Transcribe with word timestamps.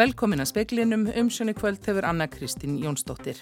Velkomin 0.00 0.40
að 0.40 0.48
speklinum 0.48 1.02
umsjönu 1.12 1.52
kvöld 1.52 1.84
hefur 1.84 2.06
Anna 2.08 2.24
Kristín 2.30 2.78
Jónsdóttir. 2.80 3.36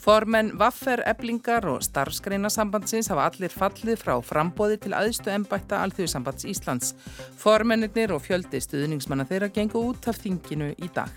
Formenn 0.00 0.54
Vaffer, 0.56 1.02
Eblingar 1.04 1.66
og 1.68 1.82
starfskreinasambandsins 1.84 3.10
hafa 3.12 3.26
allir 3.28 3.52
fallið 3.52 4.00
frá 4.00 4.14
frambóði 4.24 4.78
til 4.80 4.94
aðstu 4.96 5.28
ennbætta 5.34 5.82
Alþjóðsambands 5.84 6.48
Íslands. 6.48 6.94
Formennir 7.36 8.14
og 8.16 8.24
fjöldi 8.24 8.62
stuðningsmanna 8.64 9.28
þeirra 9.28 9.50
gengu 9.52 9.84
út 9.90 10.08
af 10.08 10.22
þinginu 10.24 10.72
í 10.72 10.88
dag. 10.94 11.12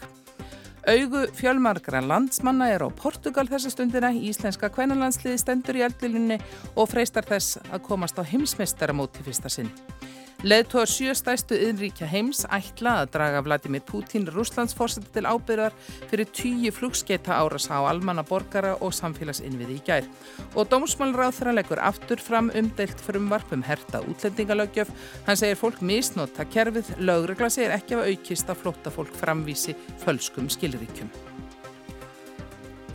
Augu 0.84 1.30
fjölmargra 1.31 2.04
landsmanna 2.04 2.68
er 2.76 2.84
á 2.84 2.91
Portugal 2.91 3.48
þessa 3.48 3.72
stundina. 3.72 4.12
Íslenska 4.12 4.68
kvennalandsliði 4.68 5.40
stendur 5.40 5.80
í 5.80 5.88
eldlilunni 5.88 6.41
og 6.76 6.91
freistar 6.91 7.23
þess 7.23 7.62
að 7.72 7.86
komast 7.88 8.20
á 8.20 8.27
heimsmeistaramóti 8.27 9.23
fyrsta 9.23 9.48
sinn. 9.48 9.72
Leðtóðar 10.44 10.90
sjö 10.92 11.14
stæstu 11.16 11.56
yðnríkja 11.56 12.04
heims 12.12 12.42
ætla 12.52 12.98
að 13.00 13.14
draga 13.14 13.40
Vladimir 13.46 13.80
Putin 13.88 14.26
Rúslands 14.28 14.76
fórsætti 14.76 15.08
til 15.16 15.24
ábyrðar 15.24 15.72
fyrir 16.12 16.28
tíu 16.36 16.74
flugskeita 16.76 17.38
áras 17.40 17.70
á 17.72 17.80
almanna 17.80 18.26
borgara 18.28 18.74
og 18.84 18.92
samfélagsinnviði 18.92 19.78
í 19.80 19.84
gær. 19.88 20.10
Og 20.60 20.68
dómsmálráð 20.68 21.38
þeirra 21.38 21.56
leggur 21.56 21.80
aftur 21.80 22.20
fram 22.20 22.52
umdelt 22.60 23.00
frumvarp 23.08 23.56
um 23.56 23.64
herta 23.64 24.04
útlendingalögjöf. 24.04 24.92
Hann 25.30 25.40
segir 25.40 25.62
fólk 25.62 25.80
misnota 25.80 26.44
kerfið, 26.44 26.91
lögregla 27.00 27.48
segir 27.48 27.78
ekki 27.78 27.96
að 27.96 28.12
aukist 28.12 28.52
að 28.52 28.66
flotta 28.66 28.91
fólk 28.91 29.16
framvísi 29.24 29.78
fölskum 30.04 30.52
skilríkjum. 30.52 31.08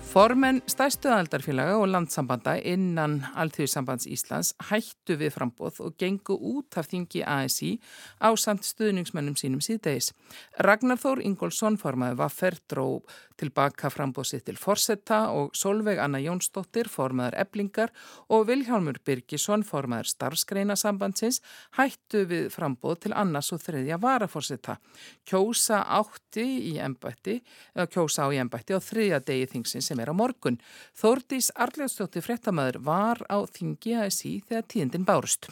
Formenn 0.08 0.62
stæstuðaldarfélaga 0.64 1.74
og 1.76 1.90
landsambanda 1.92 2.54
innan 2.64 3.18
Alþjóðsambands 3.36 4.06
Íslands 4.08 4.54
hættu 4.70 5.18
við 5.20 5.34
frambóð 5.34 5.82
og 5.84 5.98
gengu 6.00 6.32
út 6.32 6.78
af 6.80 6.88
þingi 6.88 7.20
ASI 7.28 7.74
á 8.16 8.32
samt 8.40 8.65
stuðningsmennum 8.65 9.37
sínum 9.37 9.60
síðdeis. 9.60 10.15
Ragnar 10.65 10.96
Þór 11.02 11.20
Ingólfsson 11.28 11.76
formaði 11.76 12.16
var 12.23 12.32
ferdró 12.32 12.87
tilbaka 13.38 13.90
frambóðsitt 13.92 14.46
til 14.48 14.56
Forsetta 14.59 15.28
og 15.37 15.52
Solveig 15.56 16.00
Anna 16.02 16.18
Jónsdóttir 16.22 16.88
formaður 16.90 17.37
Eblingar 17.45 17.93
og 18.32 18.48
Vilhjálmur 18.48 18.98
Birgisson 19.06 19.62
formaður 19.66 20.10
starfskreina 20.15 20.74
sambandsins 20.78 21.43
hættu 21.78 22.24
við 22.32 22.48
frambóð 22.54 23.04
til 23.04 23.15
annars 23.15 23.52
og 23.54 23.62
þriðja 23.62 24.00
varaforsetta. 24.02 24.78
Kjósa 25.28 25.84
átti 26.00 26.46
í 26.72 26.74
ennbætti, 26.82 27.38
eða 27.76 27.90
kjósa 27.93 28.26
á 28.26 28.28
í 28.34 28.40
ennbætti 28.43 28.74
á 28.74 28.80
þriðja 28.82 29.22
degi 29.28 29.52
þingsins 29.54 29.93
sem 29.93 29.98
sem 29.99 30.04
er 30.04 30.13
á 30.13 30.15
morgun. 30.15 30.59
Þórdís 30.95 31.51
Arljóðstóttir 31.59 32.23
frettamæður 32.23 32.79
var 32.87 33.18
á 33.27 33.43
þingi 33.51 33.96
ASI 33.99 34.38
þegar 34.46 34.68
tíðindin 34.71 35.07
bárust. 35.07 35.51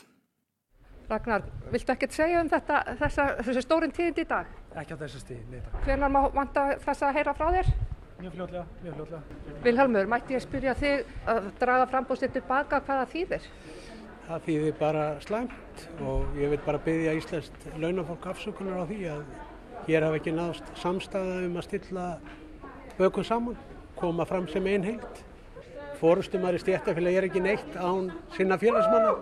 Ragnar, 1.06 1.44
viltu 1.70 1.92
ekkert 1.94 2.14
segja 2.14 2.40
um 2.42 2.48
þetta, 2.50 2.80
þessa, 2.98 3.26
þessi 3.46 3.62
stórin 3.62 3.92
tíðind 3.94 4.22
í 4.22 4.26
dag? 4.26 4.48
Ekki 4.74 4.96
á 4.98 5.02
þessu 5.02 5.20
stíð, 5.22 5.42
neita. 5.52 5.82
Hvernig 5.84 6.10
má 6.10 6.22
vanta 6.34 6.64
þess 6.82 7.06
að 7.06 7.18
heyra 7.18 7.34
frá 7.36 7.46
þér? 7.54 7.70
Mjög 8.16 8.32
fljóðlega, 8.34 8.64
mjög 8.82 8.96
fljóðlega. 8.96 9.60
Vilhelmur, 9.66 10.08
mætti 10.10 10.34
ég 10.34 10.42
spyrja 10.42 10.74
þig 10.80 11.12
að 11.30 11.48
draga 11.60 11.86
frambóðsinn 11.92 12.34
tilbaka 12.34 12.80
hvaða 12.88 13.06
þýðir? 13.12 13.46
Það 14.26 14.42
þýðir 14.48 14.76
bara 14.80 15.04
slæmt 15.22 15.84
og 16.02 16.40
ég 16.40 16.50
vil 16.50 16.60
bara 16.66 16.82
byggja 16.82 17.14
Íslands 17.20 17.68
launafólk 17.78 18.26
afsökunar 18.32 18.82
á 18.82 18.84
því 18.90 18.98
að 19.12 19.22
hér 19.86 20.08
hafa 20.08 20.18
ekki 20.18 20.34
náðast 20.34 20.74
samstæða 20.82 21.38
um 21.46 21.60
að 21.60 21.68
stilla 21.68 22.08
bökum 22.98 23.28
saman 23.28 23.60
koma 23.96 24.26
fram 24.28 24.46
sem 24.48 24.66
einn 24.70 24.84
heilt. 24.86 25.22
Fórustumar 25.96 26.56
í 26.56 26.60
stéttafélag 26.60 27.16
er 27.16 27.26
ekki 27.28 27.40
neitt 27.40 27.76
án 27.80 28.10
sinna 28.36 28.58
félagsmanna 28.60 29.14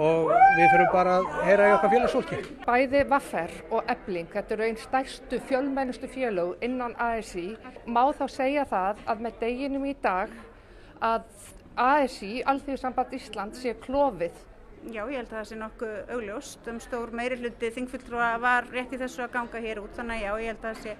og 0.00 0.30
við 0.56 0.70
þurfum 0.72 0.92
bara 0.94 1.16
að 1.18 1.26
heyra 1.44 1.68
í 1.68 1.74
okkar 1.76 1.92
félagsfólki. 1.94 2.38
Bæði 2.64 3.02
Vaffer 3.10 3.56
og 3.68 3.90
Ebling, 3.92 4.30
þetta 4.32 4.56
eru 4.56 4.68
einn 4.68 4.80
stærstu 4.80 5.40
fjölmennustu 5.50 6.08
félög 6.08 6.64
innan 6.64 6.96
ASI. 6.96 7.50
Má 7.84 8.06
þá 8.16 8.24
segja 8.32 8.64
það 8.70 9.02
að 9.12 9.26
með 9.26 9.40
deginum 9.44 9.88
í 9.90 9.96
dag 10.00 10.32
að 11.04 11.28
ASI, 11.76 12.38
Alþjóðsamband 12.48 13.12
Ísland, 13.20 13.60
sé 13.60 13.76
klófið 13.84 14.46
Já, 14.88 15.02
ég 15.12 15.18
held 15.18 15.28
að 15.28 15.34
það 15.34 15.48
sé 15.48 15.56
nokkuð 15.60 16.12
augljóst. 16.14 16.68
Um 16.72 16.78
stór 16.80 17.10
meiri 17.12 17.36
hluti 17.36 17.68
þingfulltrúa 17.74 18.30
var 18.40 18.68
rétt 18.72 18.94
í 18.96 19.00
þessu 19.02 19.26
að 19.26 19.34
ganga 19.34 19.60
hér 19.60 19.82
út, 19.82 19.92
þannig 19.98 20.16
að 20.16 20.24
já, 20.24 20.30
ég 20.40 20.54
held 20.54 20.62
að 20.64 20.70
það 20.70 20.78
sé 20.86 20.94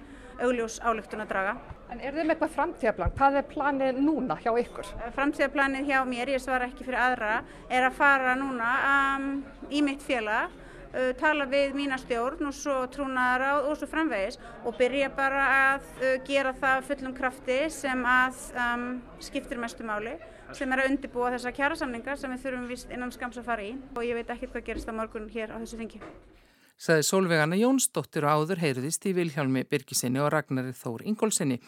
augljós 0.45 0.75
álöktun 0.85 1.23
að 1.23 1.31
draga. 1.31 1.55
En 1.91 1.99
er 1.99 2.15
þið 2.15 2.23
með 2.23 2.33
eitthvað 2.37 2.53
framtíðaplan? 2.55 3.13
Hvað 3.17 3.37
er 3.37 3.47
planið 3.51 3.97
núna 3.99 4.37
hjá 4.39 4.51
ykkur? 4.61 4.87
Eh, 4.95 5.09
framtíðaplanið 5.17 5.89
hjá 5.89 5.97
mér, 6.07 6.29
ég 6.31 6.39
svara 6.43 6.69
ekki 6.69 6.85
fyrir 6.87 7.01
aðra, 7.03 7.31
er 7.67 7.83
að 7.83 7.97
fara 7.97 8.35
núna 8.39 8.69
um, 9.17 9.25
í 9.67 9.81
mitt 9.83 10.05
félag, 10.05 10.53
uh, 10.93 11.09
tala 11.19 11.49
við 11.51 11.75
mína 11.75 11.99
stjórn 11.99 12.47
og 12.47 12.55
svo 12.55 12.77
trúnaðar 12.95 13.65
og 13.67 13.75
svo 13.75 13.91
framvegis 13.91 14.39
og 14.63 14.79
byrja 14.79 15.11
bara 15.19 15.43
að 15.57 15.91
uh, 15.99 16.15
gera 16.27 16.55
það 16.63 16.87
fullum 16.93 17.17
krafti 17.17 17.59
sem 17.75 18.07
að 18.07 18.39
um, 18.55 18.87
skiptir 19.19 19.59
mestu 19.59 19.87
máli 19.87 20.15
sem 20.55 20.71
er 20.71 20.83
að 20.83 20.93
undirbúa 20.93 21.31
þessa 21.35 21.51
kjærasamningar 21.55 22.19
sem 22.19 22.31
við 22.31 22.45
þurfum 22.45 22.71
vist 22.71 22.91
innan 22.91 23.11
skams 23.11 23.39
að 23.39 23.51
fara 23.51 23.67
í 23.67 23.75
og 23.95 24.03
ég 24.03 24.15
veit 24.19 24.31
ekkert 24.31 24.55
hvað 24.55 24.67
gerist 24.67 24.91
á 24.91 24.95
morgun 24.95 25.31
hér 25.31 25.51
á 25.51 25.59
þessu 25.59 25.79
þingi 25.79 26.01
saði 26.81 27.05
Solveigana 27.05 27.57
Jónsdóttir 27.59 28.25
og 28.25 28.41
áður 28.41 28.61
heyruðist 28.63 29.05
í 29.05 29.13
Vilhjálmi 29.13 29.63
Birgisinni 29.69 30.21
og 30.21 30.31
Ragnari 30.33 30.73
Þór 30.73 31.03
Ingólfsinni. 31.11 31.59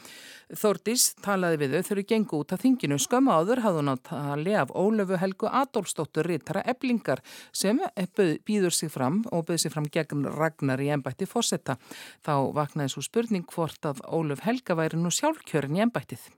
Þórdís 0.57 1.05
talaði 1.23 1.59
við 1.61 1.75
þau 1.75 1.87
þurru 1.89 2.05
gengu 2.09 2.39
út 2.41 2.53
af 2.55 2.63
þinginu. 2.63 2.97
Skömmu 3.01 3.33
áður 3.33 3.63
hafði 3.63 3.81
hún 3.83 3.93
á 3.93 3.97
tali 4.09 4.55
af 4.57 4.73
Ólöfu 4.73 5.19
Helgu 5.21 5.49
Adolfsdóttur 5.49 6.29
Rittara 6.29 6.65
Eblingar 6.65 7.21
sem 7.53 7.81
býður 8.47 8.73
sig 8.73 8.91
fram 8.93 9.21
og 9.31 9.45
byður 9.47 9.65
sig 9.65 9.73
fram 9.73 9.89
gegn 9.93 10.25
Ragnar 10.33 10.81
í 10.81 10.89
ennbætti 10.93 11.29
fósetta. 11.29 11.77
Þá 12.25 12.49
vaknaði 12.57 12.95
svo 12.95 13.05
spurning 13.05 13.45
hvort 13.53 13.85
að 13.85 14.01
Ólöf 14.09 14.41
Helga 14.47 14.77
væri 14.79 14.97
nú 14.97 15.13
sjálfkjörin 15.13 15.77
í 15.77 15.85
ennbættið. 15.85 16.31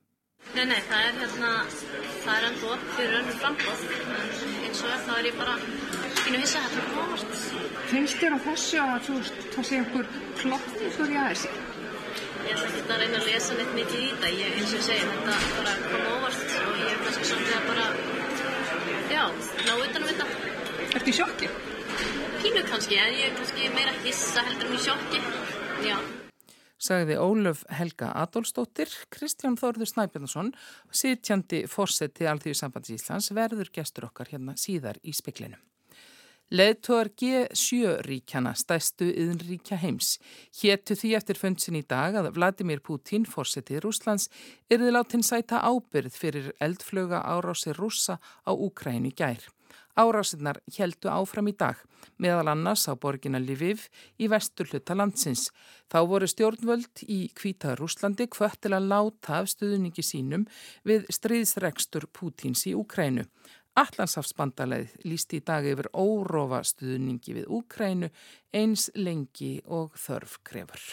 Nei, 0.53 0.65
nei, 0.69 0.77
það 0.85 0.99
er 1.07 1.15
hérna, 1.23 1.51
það 2.21 2.35
er 2.35 2.47
enda 2.51 2.73
upp 2.75 2.89
fyrir 2.99 3.15
önnum 3.21 3.39
frambóð. 3.39 3.85
Eins 4.67 4.83
og 4.85 4.99
það 5.07 5.15
er 5.17 5.29
ég 5.31 5.39
bara 5.39 5.57
pínu 6.25 6.41
hissa 6.41 6.61
að 6.61 6.73
þetta 6.73 6.85
komast. 6.95 7.35
Finnst 7.91 8.17
þér 8.21 8.35
á 8.35 8.39
þessu 8.45 8.81
að 8.81 8.95
þú, 9.05 9.17
það 9.53 9.67
sé 9.69 9.77
einhver 9.79 10.07
klotti 10.39 10.89
fyrir 10.95 11.13
í 11.13 11.19
aðeins? 11.21 11.45
Ég 12.45 12.51
ætla 12.55 12.65
ekki 12.69 12.81
að 12.85 13.03
reyna 13.03 13.19
að 13.19 13.29
lesa 13.29 13.57
neitt 13.59 13.75
mikið 13.77 13.99
í 13.99 14.09
þetta. 14.09 14.31
Ég, 14.39 14.57
eins 14.57 14.73
og 14.73 14.79
ég 14.79 14.85
segi, 14.87 15.07
þetta 15.11 15.37
bara 15.59 15.75
kom 15.85 16.09
óvart 16.15 16.57
og 16.63 16.81
ég 16.81 16.89
er 16.89 16.99
kannski 17.05 17.29
svolítið 17.29 17.55
að 17.59 17.69
bara, 17.69 17.87
já, 19.13 19.23
ná 19.69 19.71
utanum 19.75 20.11
þetta. 20.11 20.27
Ertu 20.89 21.13
í 21.13 21.17
sjokki? 21.19 21.53
Pínu 22.41 22.67
kannski, 22.69 22.99
en 23.01 23.17
ég 23.19 23.29
er 23.29 23.39
kannski 23.39 23.71
meira 23.77 23.97
hissa 24.03 24.45
heldur 24.49 24.69
um 24.69 24.77
í 24.77 24.85
sjokki, 24.85 25.25
já 25.85 25.97
sagði 26.85 27.15
Ólöf 27.17 27.63
Helga 27.73 28.11
Adolfsdóttir, 28.21 28.91
Kristján 29.09 29.55
Þórður 29.57 29.89
Snæbjörnsson, 29.89 30.51
sitjandi 30.93 31.63
fórseti 31.71 32.27
Alþjóði 32.29 32.59
sambands 32.59 32.91
Íslands, 32.93 33.31
verður 33.33 33.71
gestur 33.73 34.09
okkar 34.11 34.29
hérna 34.29 34.53
síðar 34.59 34.99
í 35.01 35.15
speklinum. 35.15 35.63
Leðtóar 36.53 37.07
G7 37.17 38.03
ríkjana, 38.05 38.51
stæstu 38.53 39.07
yðnríkja 39.09 39.79
heims, 39.81 40.19
héttu 40.59 40.93
því 40.93 41.15
eftir 41.17 41.39
fundsin 41.41 41.79
í 41.79 41.81
dag 41.81 42.13
að 42.19 42.29
Vladimir 42.35 42.83
Putin, 42.85 43.25
fórsetið 43.25 43.81
Rúslands, 43.81 44.27
erði 44.69 44.91
látin 44.93 45.25
sæta 45.25 45.63
ábyrð 45.65 46.13
fyrir 46.13 46.51
eldflöga 46.61 47.23
árásir 47.25 47.73
rússa 47.81 48.19
á 48.21 48.51
Úkræni 48.53 49.09
gær. 49.17 49.41
Árásinnar 49.97 50.59
heldu 50.75 51.09
áfram 51.09 51.49
í 51.49 51.55
dag, 51.57 51.81
meðal 52.21 52.51
annars 52.53 52.85
á 52.85 52.93
borgina 52.93 53.41
Lviv 53.41 53.87
í 54.21 54.29
vestur 54.29 54.69
hluta 54.69 54.93
landsins. 54.93 55.47
Þá 55.89 55.99
voru 56.05 56.29
stjórnvöld 56.29 57.07
í 57.09 57.31
Kvíta 57.33 57.73
Rúslandi 57.79 58.29
hvött 58.29 58.61
til 58.61 58.75
að 58.75 58.89
láta 58.91 59.39
af 59.39 59.49
stuðningi 59.49 60.05
sínum 60.05 60.45
við 60.85 61.09
stríðsregstur 61.09 62.05
Pútins 62.13 62.67
í 62.69 62.75
Úkrænu. 62.77 63.25
Allansafsbandalegð 63.75 64.93
líst 65.03 65.33
í 65.35 65.41
dag 65.43 65.65
yfir 65.67 65.89
órófa 65.91 66.61
stuðningi 66.63 67.35
við 67.35 67.49
Úkrænu 67.57 68.07
eins 68.55 68.87
lengi 68.95 69.57
og 69.67 69.97
þörf 69.99 70.37
krefur. 70.47 70.85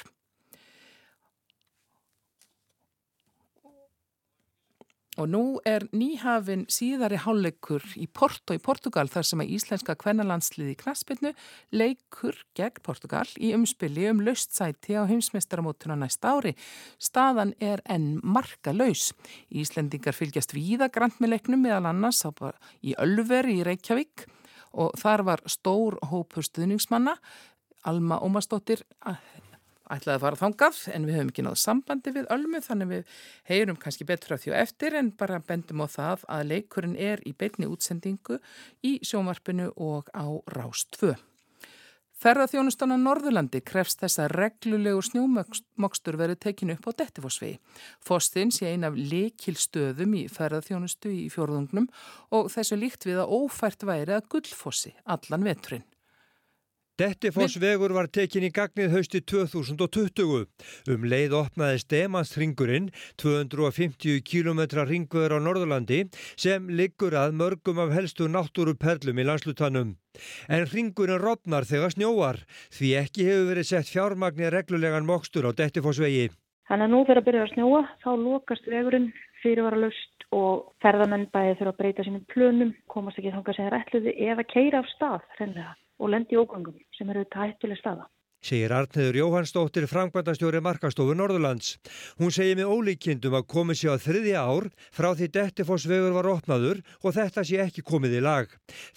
Og 5.20 5.28
nú 5.28 5.42
er 5.68 5.84
nýhafin 5.92 6.62
síðari 6.72 7.18
hálfleikur 7.20 7.84
í 8.00 8.06
Porto 8.08 8.54
í 8.56 8.60
Portugal 8.64 9.10
þar 9.12 9.26
sem 9.28 9.42
að 9.44 9.50
íslenska 9.58 9.96
kvennalandsliði 10.00 10.72
knaspinu 10.80 11.34
leikur 11.76 12.38
gegn 12.56 12.80
Portugal 12.80 13.26
í 13.36 13.50
umspili 13.52 14.06
um 14.08 14.22
laustsæti 14.24 14.96
á 14.96 15.04
heimsmeistaramótuna 15.10 15.98
næsta 16.00 16.32
ári. 16.32 16.54
Staðan 16.96 17.52
er 17.60 17.84
enn 17.92 18.22
marka 18.24 18.72
laus. 18.72 19.10
Íslendingar 19.52 20.16
fylgjast 20.16 20.56
víða 20.56 20.88
grant 20.88 21.20
með 21.20 21.34
leiknum 21.34 21.60
meðal 21.60 21.90
annars 21.92 22.24
í 22.80 22.96
Ölveri 22.96 23.60
í 23.60 23.66
Reykjavík 23.68 24.24
og 24.72 24.96
þar 24.96 25.26
var 25.28 25.44
stór 25.44 26.00
hópur 26.08 26.46
stuðningsmanna 26.46 27.18
Alma 27.84 28.16
Ómarsdóttir 28.24 28.80
ætlaði 29.92 30.16
að 30.16 30.24
fara 30.26 30.40
þangað 30.40 30.78
en 30.92 31.08
við 31.08 31.18
höfum 31.18 31.32
ekki 31.32 31.46
náðu 31.46 31.60
sambandi 31.62 32.14
við 32.14 32.30
Ölmu 32.34 32.62
þannig 32.64 32.92
við 32.92 33.18
heyrum 33.50 33.80
kannski 33.82 34.06
betur 34.08 34.36
af 34.36 34.44
því 34.44 34.54
og 34.54 34.60
eftir 34.62 34.96
en 34.98 35.10
bara 35.18 35.42
bendum 35.48 35.84
á 35.84 35.86
það 35.92 36.24
að 36.36 36.48
leikurinn 36.52 36.96
er 36.96 37.24
í 37.28 37.34
beitni 37.36 37.68
útsendingu 37.70 38.40
í 38.86 38.96
sjónvarpinu 39.04 39.72
og 39.76 40.08
á 40.16 40.26
Rást 40.56 40.96
2. 41.00 41.14
Ferðarþjónustan 42.22 42.94
á 42.94 42.98
Norðurlandi 43.02 43.58
krefst 43.66 43.98
þess 43.98 44.20
að 44.22 44.36
reglulegu 44.36 45.00
snjómokstur 45.02 46.18
verið 46.20 46.38
tekinu 46.44 46.76
upp 46.76 46.86
á 46.86 46.90
Dettifossvegi. 47.00 47.56
Fossinn 47.98 48.54
sé 48.54 48.68
ein 48.70 48.86
af 48.86 48.94
likilstöðum 48.94 50.14
í 50.20 50.28
ferðarþjónustu 50.30 51.10
í 51.10 51.24
fjórðungnum 51.34 51.88
og 52.38 52.52
þessu 52.54 52.78
líkt 52.78 53.08
við 53.08 53.24
að 53.24 53.34
ófært 53.40 53.82
væri 53.88 54.14
að 54.14 54.28
gullfossi 54.36 54.94
allan 55.02 55.48
veturinn. 55.50 55.88
Dettifossvegur 57.00 57.94
var 57.96 58.04
tekin 58.12 58.44
í 58.44 58.50
gagnið 58.52 58.90
hausti 58.92 59.22
2020. 59.24 60.42
Um 60.92 61.06
leið 61.08 61.32
opnaði 61.38 61.78
Stemansringurinn 61.80 62.90
250 63.22 64.20
km 64.28 64.60
ringveður 64.90 65.34
á 65.34 65.38
Norðurlandi 65.40 66.02
sem 66.36 66.68
liggur 66.68 67.16
að 67.16 67.32
mörgum 67.40 67.80
af 67.80 67.94
helstu 67.96 68.28
náttúruperlum 68.28 69.22
í 69.24 69.24
landslutanum. 69.24 69.96
En 70.52 70.68
ringurinn 70.68 71.22
rofnar 71.22 71.64
þegar 71.64 71.96
snjóar 71.96 72.42
því 72.76 72.94
ekki 73.00 73.28
hefur 73.30 73.48
verið 73.54 73.70
sett 73.72 73.88
fjármagnir 73.88 74.52
reglulegan 74.52 75.08
mokstur 75.08 75.48
á 75.48 75.56
Dettifossvegi. 75.56 76.28
Þannig 76.68 76.90
að 76.90 76.92
nú 76.92 77.04
fyrir 77.08 77.24
að 77.24 77.28
byrja 77.30 77.46
að 77.46 77.54
snjóa 77.54 77.84
þá 78.04 78.10
lokast 78.20 78.68
vegurinn 78.68 79.12
fyrirvara 79.40 79.80
löst 79.80 80.28
og 80.32 80.74
ferðamenn 80.84 81.30
bæði 81.32 81.56
þurfa 81.56 81.72
að 81.72 81.80
breyta 81.80 82.04
sínum 82.04 82.28
plönum, 82.28 82.76
komast 82.92 83.16
ekki 83.16 83.32
þánga 83.32 83.56
sem 83.56 83.70
er 83.70 83.78
ætluði 83.80 84.14
eða 84.28 84.44
keira 84.52 84.84
af 84.84 84.92
stað 84.92 85.24
hreinlega 85.38 85.72
og 86.02 86.10
lendi 86.10 86.40
ógangum 86.40 86.76
sem 86.98 87.08
eru 87.14 87.22
þetta 87.24 87.46
hættileg 87.46 87.80
staða. 87.80 88.10
Segir 88.42 88.72
Arnheður 88.74 89.14
Jóhannsdóttir 89.20 89.84
framkvæmdastjóri 89.86 90.58
Markastofu 90.66 91.14
Norðurlands. 91.14 91.76
Hún 92.18 92.32
segir 92.34 92.56
með 92.58 92.72
ólíkjendum 92.74 93.36
að 93.38 93.44
komið 93.52 93.76
sér 93.78 93.94
á 93.94 94.02
þriðja 94.02 94.40
ár 94.42 94.64
frá 94.90 95.08
því 95.14 95.28
Dettifossvegur 95.36 96.16
var 96.16 96.28
opnaður 96.32 96.80
og 97.06 97.14
þetta 97.14 97.44
sé 97.46 97.60
ekki 97.62 97.84
komið 97.86 98.16
í 98.18 98.22
lag. 98.26 98.48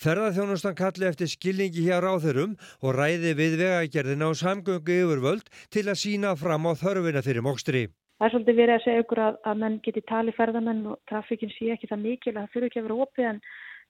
Ferðarþjónustan 0.02 0.80
kalli 0.80 1.06
eftir 1.06 1.30
skilningi 1.30 1.86
hér 1.86 2.07
á 2.10 2.18
þeirrum 2.24 2.56
og 2.81 2.98
ræði 2.98 3.36
við 3.38 3.60
vegagerðina 3.62 4.31
og 4.31 4.40
samgöngu 4.40 4.98
yfirvöld 5.04 5.54
til 5.69 5.86
að 5.86 6.01
sína 6.01 6.34
fram 6.42 6.66
á 6.66 6.74
þörfina 6.81 7.22
fyrir 7.22 7.46
mókstri. 7.46 7.84
Það 8.18 8.25
er 8.25 8.34
svolítið 8.34 8.58
verið 8.63 8.75
að 8.80 8.84
segja 8.88 9.04
ykkur 9.04 9.22
að, 9.28 9.38
að 9.46 9.62
menn 9.62 9.78
geti 9.86 10.01
tali 10.10 10.34
ferðamenn 10.34 10.81
og 10.90 10.98
trafíkinn 11.12 11.54
sé 11.54 11.69
ekki 11.75 11.92
það 11.92 12.01
mikil 12.08 12.34
að 12.34 12.42
það 12.42 12.54
fyrir 12.56 12.68
ekki 12.72 12.81
að 12.81 12.88
vera 12.88 13.06
opið 13.06 13.30
en 13.30 13.42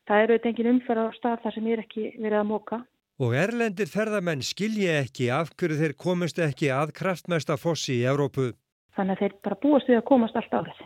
það 0.09 0.23
eru 0.25 0.35
eitthvað 0.35 0.51
engin 0.51 0.71
umferð 0.73 1.05
á 1.05 1.09
stað 1.15 1.43
þar 1.45 1.55
sem 1.55 1.71
er 1.71 1.83
ekki 1.85 2.05
verið 2.17 2.39
að 2.41 2.49
móka. 2.49 2.81
Og 3.15 3.31
erlendir 3.31 3.87
ferðamenn 3.87 4.41
skilji 4.43 4.89
ekki 4.91 5.29
af 5.31 5.53
hverju 5.55 5.77
þeir 5.79 5.93
komist 5.95 6.39
ekki 6.43 6.67
að 6.75 6.91
kraftmesta 6.97 7.55
fossi 7.55 8.01
í 8.01 8.07
Evrópu. 8.11 8.49
Þannig 8.97 9.15
að 9.15 9.21
þeir 9.21 9.35
bara 9.47 9.57
búast 9.63 9.87
við 9.87 9.99
að 10.01 10.07
komast 10.09 10.35
allt 10.35 10.57
árið. 10.59 10.81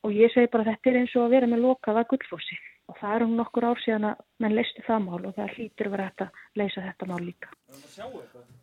Og 0.00 0.16
ég 0.16 0.32
segi 0.32 0.48
bara 0.54 0.64
þetta 0.70 0.90
er 0.90 0.98
eins 1.02 1.16
og 1.18 1.26
að 1.26 1.34
vera 1.34 1.50
með 1.50 1.64
lokaða 1.66 2.06
gullfossi. 2.08 2.56
Og 2.88 2.96
það 2.96 3.16
er 3.16 3.24
um 3.26 3.36
nokkur 3.36 3.66
ár 3.68 3.82
síðan 3.84 4.08
að 4.08 4.22
menn 4.40 4.56
leisti 4.56 4.86
það 4.86 5.04
mál 5.04 5.20
og 5.20 5.36
það 5.36 5.52
hlýtur 5.58 5.92
verið 5.92 6.24
að 6.24 6.40
leysa 6.62 6.86
þetta 6.86 7.10
mál 7.12 7.20
líka. 7.26 7.52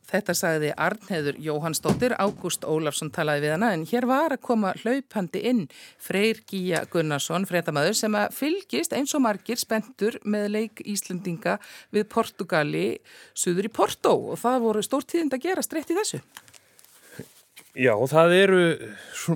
Þetta 0.07 0.33
sagði 0.37 0.69
Arnheður 0.79 1.37
Jóhannsdóttir, 1.43 2.13
Ágúst 2.15 2.63
Ólafsson 2.63 3.11
talaði 3.11 3.43
við 3.43 3.53
hana 3.57 3.73
en 3.75 3.83
hér 3.89 4.07
var 4.07 4.35
að 4.35 4.43
koma 4.47 4.71
hlaupandi 4.79 5.41
inn 5.49 5.63
Freyr 5.99 6.39
Gíja 6.47 6.85
Gunnarsson, 6.91 7.47
fréttamaður 7.49 7.97
sem 7.99 8.15
að 8.15 8.37
fylgist 8.37 8.95
eins 8.95 9.15
og 9.17 9.25
margir 9.25 9.59
spentur 9.59 10.15
með 10.23 10.47
leik 10.53 10.83
Íslendinga 10.87 11.57
við 11.91 12.07
Portugali 12.13 12.87
suður 13.35 13.67
í 13.67 13.73
Porto 13.79 14.15
og 14.31 14.39
það 14.39 14.63
voru 14.69 14.85
stórtíðind 14.85 15.35
að 15.35 15.49
gera 15.49 15.65
streitt 15.65 15.91
í 15.91 15.99
þessu. 15.99 16.23
Já, 17.77 17.93
það 18.09 18.31
eru 18.33 18.61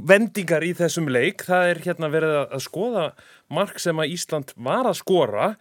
vendingar 0.07 0.63
í 0.65 0.71
þessum 0.73 1.11
leik. 1.13 1.43
Það 1.45 1.67
er 1.73 1.83
hérna 1.83 2.07
verið 2.09 2.39
að 2.41 2.63
skoða 2.65 3.03
mark 3.53 3.77
sem 3.83 3.99
að 4.01 4.15
Ísland 4.15 4.55
var 4.55 4.89
að 4.89 4.97
skora. 5.03 5.51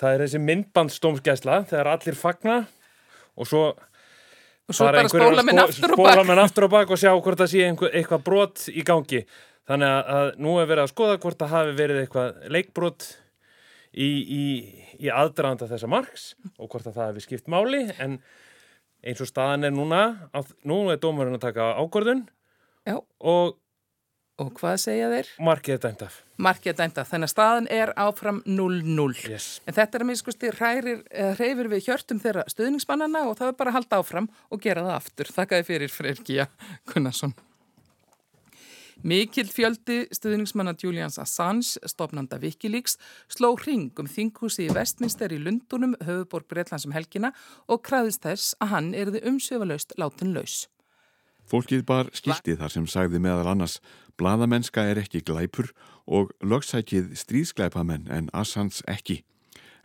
Það 0.00 0.14
er 0.14 0.22
þessi 0.24 0.40
myndbandstómsgæsla 0.46 1.58
þegar 1.68 1.90
allir 1.92 2.16
fagna 2.16 2.56
og 3.36 3.50
svo 3.50 3.66
Og 4.66 4.74
svo 4.74 4.88
bara 4.90 5.06
spóla 5.06 5.44
minn 5.46 5.60
aftur 5.62 5.92
og 5.94 6.00
bak. 6.00 6.08
Spóla 6.16 6.22
minn 6.26 6.40
aftur 6.42 6.64
og 6.66 6.72
bak 6.72 6.90
og 6.90 6.98
sjá 6.98 7.12
hvort 7.12 7.38
það 7.38 7.50
sé 7.52 7.60
einhver, 7.68 7.92
eitthvað 7.94 8.24
brot 8.26 8.64
í 8.72 8.82
gangi. 8.86 9.20
Þannig 9.66 9.92
að, 9.92 10.08
að 10.16 10.30
nú 10.42 10.56
er 10.58 10.66
verið 10.66 10.82
að 10.82 10.90
skoða 10.90 11.20
hvort 11.22 11.38
það 11.38 11.52
hafi 11.54 11.76
verið 11.78 12.00
eitthvað 12.00 12.48
leikbrot 12.56 13.06
í, 13.94 14.08
í, 14.08 14.42
í 14.98 15.12
aðdraðanda 15.14 15.68
þessa 15.70 15.90
marks 15.90 16.26
og 16.58 16.70
hvort 16.72 16.88
það 16.88 16.98
hafi 17.04 17.22
skipt 17.22 17.46
máli. 17.52 17.84
En 18.02 18.18
eins 19.06 19.22
og 19.22 19.30
staðan 19.30 19.68
er 19.68 19.76
núna, 19.76 20.02
að, 20.34 20.50
nú 20.66 20.80
er 20.90 20.98
dómarinn 21.02 21.38
að 21.38 21.46
taka 21.46 21.70
ákvörðun 21.78 22.26
Já. 22.86 22.98
og 23.22 23.54
Og 24.36 24.50
hvað 24.58 24.74
segja 24.82 25.06
þeir? 25.08 25.28
Markið 25.40 25.74
er 25.78 25.82
dæmt 25.86 26.02
af. 26.04 26.16
Markið 26.44 26.72
er 26.74 26.76
dæmt 26.82 26.98
af, 27.00 27.08
þannig 27.08 27.30
að 27.30 27.32
staðan 27.32 27.68
er 27.72 27.92
áfram 27.96 28.42
0-0. 28.44 29.06
Yes. 29.32 29.46
En 29.64 29.76
þetta 29.78 29.96
er 29.96 30.04
að 30.04 30.10
miskusti 30.10 30.50
hreyfir 30.52 31.70
við 31.72 31.88
hjörtum 31.88 32.20
þeirra 32.20 32.44
stuðningsmannana 32.52 33.24
og 33.30 33.38
það 33.38 33.54
er 33.54 33.58
bara 33.62 33.72
að 33.72 33.78
halda 33.78 34.02
áfram 34.02 34.28
og 34.52 34.60
gera 34.60 34.84
það 34.84 34.98
aftur. 34.98 35.32
Þakkaði 35.38 35.68
fyrir 35.70 35.94
Freyr 35.94 36.20
Gíja 36.20 36.50
Gunnarsson. 36.92 37.32
Mikil 39.06 39.48
fjöldi 39.48 39.98
stuðningsmanna 40.12 40.76
Julians 40.80 41.18
Assange, 41.20 41.80
stopnanda 41.88 42.36
Wikileaks, 42.42 42.96
sló 43.32 43.54
hring 43.60 43.92
um 44.00 44.08
þinghúsi 44.08 44.68
í 44.68 44.72
Vestminster 44.72 45.32
í 45.32 45.40
Lundunum, 45.40 45.96
höfuborg 46.04 46.48
Breitlandsum 46.52 46.92
helgina 46.96 47.32
og 47.68 47.84
kræðist 47.88 48.24
þess 48.24 48.56
að 48.60 48.72
hann 48.72 48.94
erði 48.96 49.24
umsöfalaust 49.28 49.96
látin 50.00 50.36
laus. 50.36 50.64
Fólkið 51.46 51.84
bar 51.86 52.08
skiltið 52.10 52.58
þar 52.58 52.72
sem 52.74 52.86
sagði 52.90 53.20
meðal 53.22 53.52
annars 53.52 53.78
Blaðamennska 54.18 54.82
er 54.90 54.98
ekki 54.98 55.20
glæpur 55.22 55.68
og 56.06 56.32
lögsækið 56.42 57.12
stríðsglæpamenn 57.20 58.08
en 58.10 58.30
Assans 58.34 58.82
ekki. 58.90 59.20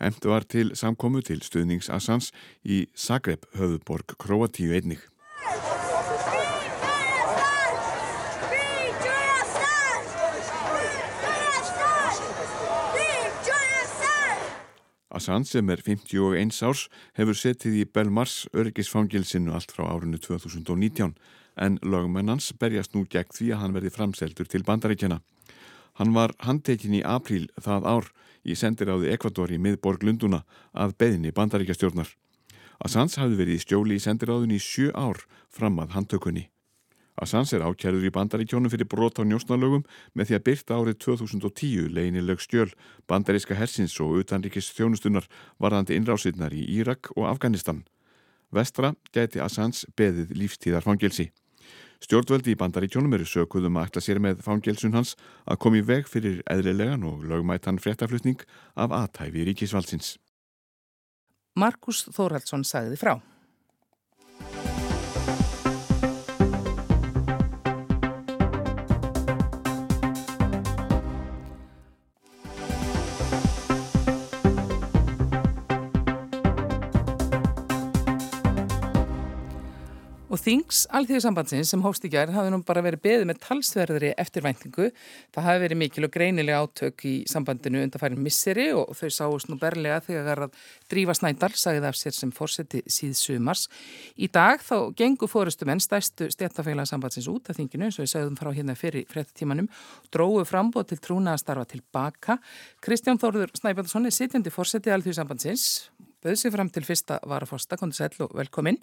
Emt 0.02 0.26
var 0.26 0.48
til 0.50 0.72
samkomu 0.74 1.22
til 1.22 1.44
stuðnings 1.46 1.92
Assans 1.94 2.32
í 2.66 2.88
Zagreb 2.98 3.46
höfuborg 3.54 4.16
Kroatíu 4.18 4.74
einnig. 4.74 5.04
Assange 15.12 15.46
sem 15.46 15.70
er 15.70 15.84
51 15.86 16.64
árs 16.66 16.88
hefur 17.20 17.38
setið 17.38 17.84
í 17.84 17.86
Belmars 17.86 18.48
öryggisfangilsinu 18.56 19.54
allt 19.54 19.76
frá 19.76 19.86
árinu 19.92 20.18
2019 20.18 21.14
en 21.56 21.78
lögmennans 21.84 22.52
berjast 22.60 22.96
nú 22.96 23.06
gegn 23.10 23.34
því 23.36 23.52
að 23.52 23.62
hann 23.64 23.76
verði 23.76 23.94
framseldur 23.96 24.50
til 24.50 24.64
bandaríkjana. 24.68 25.22
Hann 26.00 26.14
var 26.16 26.34
handtekinn 26.40 26.96
í 27.00 27.04
apríl 27.04 27.50
það 27.60 27.88
ár 27.88 28.12
í 28.48 28.56
sendiráði 28.56 29.12
Ekvator 29.14 29.52
í 29.52 29.60
miðborg 29.62 30.04
Lunduna 30.04 30.44
að 30.74 30.96
beðinni 30.98 31.34
bandaríkjastjórnar. 31.36 32.10
Assange 32.82 33.20
hafði 33.22 33.38
verið 33.38 33.60
í 33.60 33.62
stjóli 33.66 34.00
í 34.00 34.02
sendiráðun 34.02 34.56
í 34.56 34.60
sjö 34.62 34.90
ár 34.98 35.22
fram 35.52 35.78
að 35.84 35.94
handtökunni. 35.98 36.48
Assange 37.22 37.54
er 37.58 37.66
ákjærður 37.68 38.08
í 38.08 38.14
bandaríkjónum 38.16 38.72
fyrir 38.72 38.88
brot 38.90 39.20
á 39.20 39.24
njósnalögum 39.28 39.84
með 40.18 40.32
því 40.32 40.38
að 40.38 40.46
byrta 40.48 40.78
árið 40.80 40.98
2010 41.06 41.92
leginilög 41.94 42.42
stjöl 42.42 42.72
bandaríska 43.12 43.58
hersins 43.60 43.94
og 44.02 44.24
utanríkis 44.24 44.72
þjónustunar 44.74 45.28
varðandi 45.62 46.00
innrásinnar 46.00 46.56
í 46.56 46.64
Írak 46.80 47.12
og 47.14 47.28
Afganistan. 47.30 47.84
Vestra 48.50 48.96
gæti 49.14 49.44
Assange 49.44 49.92
beðið 50.00 50.34
lífstíðarfangilsi. 50.40 51.30
Stjórnvöldi 52.02 52.56
í 52.56 52.58
bandaríkjónum 52.58 53.14
eru 53.14 53.28
sökuðum 53.30 53.78
að 53.78 53.92
ætla 53.92 54.02
sér 54.02 54.20
með 54.24 54.42
fangelsun 54.46 54.96
hans 54.98 55.14
að 55.46 55.60
komi 55.62 55.84
veg 55.86 56.10
fyrir 56.10 56.42
eðlilegan 56.50 57.06
og 57.06 57.26
lögmætan 57.30 57.78
fréttaflutning 57.82 58.42
af 58.74 58.96
aðtæfi 58.98 59.46
ríkisvaldsins. 59.52 60.16
Markus 61.60 62.08
Þóraldsson 62.10 62.66
sagði 62.66 62.98
frá. 62.98 63.20
Þings 80.42 80.88
alþjóðsambandsins 80.98 81.70
sem 81.70 81.84
hófst 81.86 82.06
í 82.08 82.10
gær 82.10 82.32
hafi 82.34 82.50
nú 82.50 82.58
bara 82.66 82.82
verið 82.82 83.04
beðið 83.04 83.28
með 83.30 83.40
talsverðri 83.44 84.10
eftirvæntingu. 84.18 84.88
Það 85.36 85.46
hafi 85.46 85.60
verið 85.62 85.78
mikil 85.78 86.06
og 86.08 86.14
greinilega 86.16 86.62
átök 86.64 87.04
í 87.06 87.12
sambandinu 87.30 87.84
undarfærin 87.86 88.24
misseri 88.26 88.72
og 88.74 88.96
þau 88.98 89.12
sáust 89.14 89.52
nú 89.52 89.60
berlega 89.62 90.00
þegar 90.08 90.48
að 90.48 90.56
Drífa 90.90 91.14
Snædal 91.20 91.52
sagði 91.54 91.86
af 91.92 92.00
sér 92.00 92.16
sem 92.18 92.32
fórseti 92.34 92.82
síð 92.90 93.14
sumars. 93.20 93.68
Í 94.18 94.32
dag 94.34 94.64
þá 94.66 94.90
gengur 94.98 95.30
fórustumenn 95.30 95.84
stæstu 95.84 96.32
stjættafélagsambandsins 96.34 97.28
út 97.30 97.52
af 97.54 97.60
þinginu 97.60 97.86
eins 97.86 98.00
og 98.00 98.08
við 98.08 98.14
sagðum 98.16 98.40
frá 98.40 98.50
hérna 98.56 98.74
fyrir 98.80 99.06
frettímanum, 99.14 99.68
dróðu 100.10 100.48
frambóð 100.50 100.88
til 100.90 100.98
trúna 101.06 101.36
að 101.36 101.44
starfa 101.44 101.68
tilbaka. 101.76 102.40
Kristján 102.82 103.22
Þórður 103.22 103.54
Snæbjörnsson 103.62 104.10
er 104.10 104.18
sitjandi 104.18 104.56
fórseti 104.56 104.90
alþjóðsambandsins, 104.98 105.68
bauð 106.26 106.42
sig 106.42 106.56
fram 106.58 106.74
til 106.74 106.88
fyrsta 106.90 107.20
varaforsta, 107.30 107.78
kom 107.78 107.94
til 107.94 108.02
sæl 108.02 108.26
og 108.26 108.34
velkomin. 108.42 108.82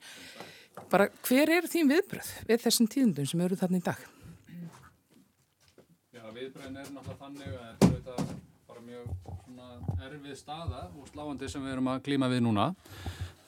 Bara 0.92 1.08
hver 1.26 1.52
er 1.58 1.68
þín 1.70 1.90
viðbröð 1.92 2.30
við 2.48 2.62
þessum 2.64 2.88
tíðundum 2.90 3.28
sem 3.28 3.44
eru 3.44 3.58
þarna 3.58 3.80
í 3.80 3.84
dag? 3.88 4.00
Já, 6.14 6.22
viðbröðin 6.34 6.78
er 6.80 6.90
náttúrulega 6.94 7.20
þannig 7.22 7.50
að 7.58 7.86
þetta 7.86 8.16
er 8.18 8.34
bara 8.68 8.84
mjög 8.86 9.06
erfið 10.08 10.36
staða 10.38 10.82
og 10.94 11.08
sláandi 11.10 11.48
sem 11.50 11.64
við 11.64 11.74
erum 11.76 11.90
að 11.92 12.04
klíma 12.08 12.30
við 12.32 12.44
núna. 12.46 12.68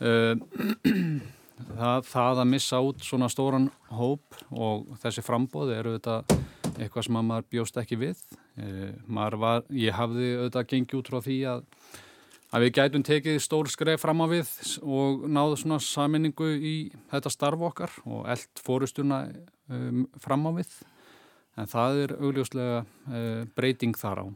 Það, 1.61 2.07
það 2.09 2.39
að 2.41 2.47
missa 2.49 2.79
út 2.81 3.03
svona 3.05 3.27
stóran 3.29 3.67
hóp 3.93 4.39
og 4.49 4.87
þessi 5.03 5.21
frambóð 5.21 5.75
eru 5.75 5.91
þetta 5.99 6.39
eitthvað 6.81 7.05
sem 7.05 7.19
maður 7.19 7.49
bjóst 7.53 7.77
ekki 7.83 7.99
við. 8.01 8.23
Var, 8.57 9.37
ég 9.77 9.97
hafði 9.97 10.31
auðvitað 10.39 10.71
gengið 10.71 10.99
út 11.03 11.11
frá 11.13 11.19
því 11.27 11.37
að, 11.53 11.67
að 12.51 12.65
við 12.65 12.73
gætum 12.79 13.05
tekið 13.07 13.39
stór 13.43 13.71
skref 13.71 14.03
fram 14.03 14.23
á 14.23 14.27
við 14.31 14.51
og 14.83 15.27
náðu 15.31 15.59
svona 15.61 15.79
saminningu 15.85 16.51
í 16.59 16.75
þetta 17.13 17.33
starf 17.33 17.63
okkar 17.71 17.95
og 18.07 18.27
eld 18.31 18.63
fórustuna 18.65 19.23
um, 19.71 20.07
fram 20.23 20.49
á 20.49 20.51
við. 20.59 20.73
En 21.59 21.71
það 21.71 22.03
er 22.05 22.15
augljóslega 22.19 22.81
uh, 22.83 23.43
breyting 23.55 23.99
þar 23.99 24.25
á. 24.25 24.27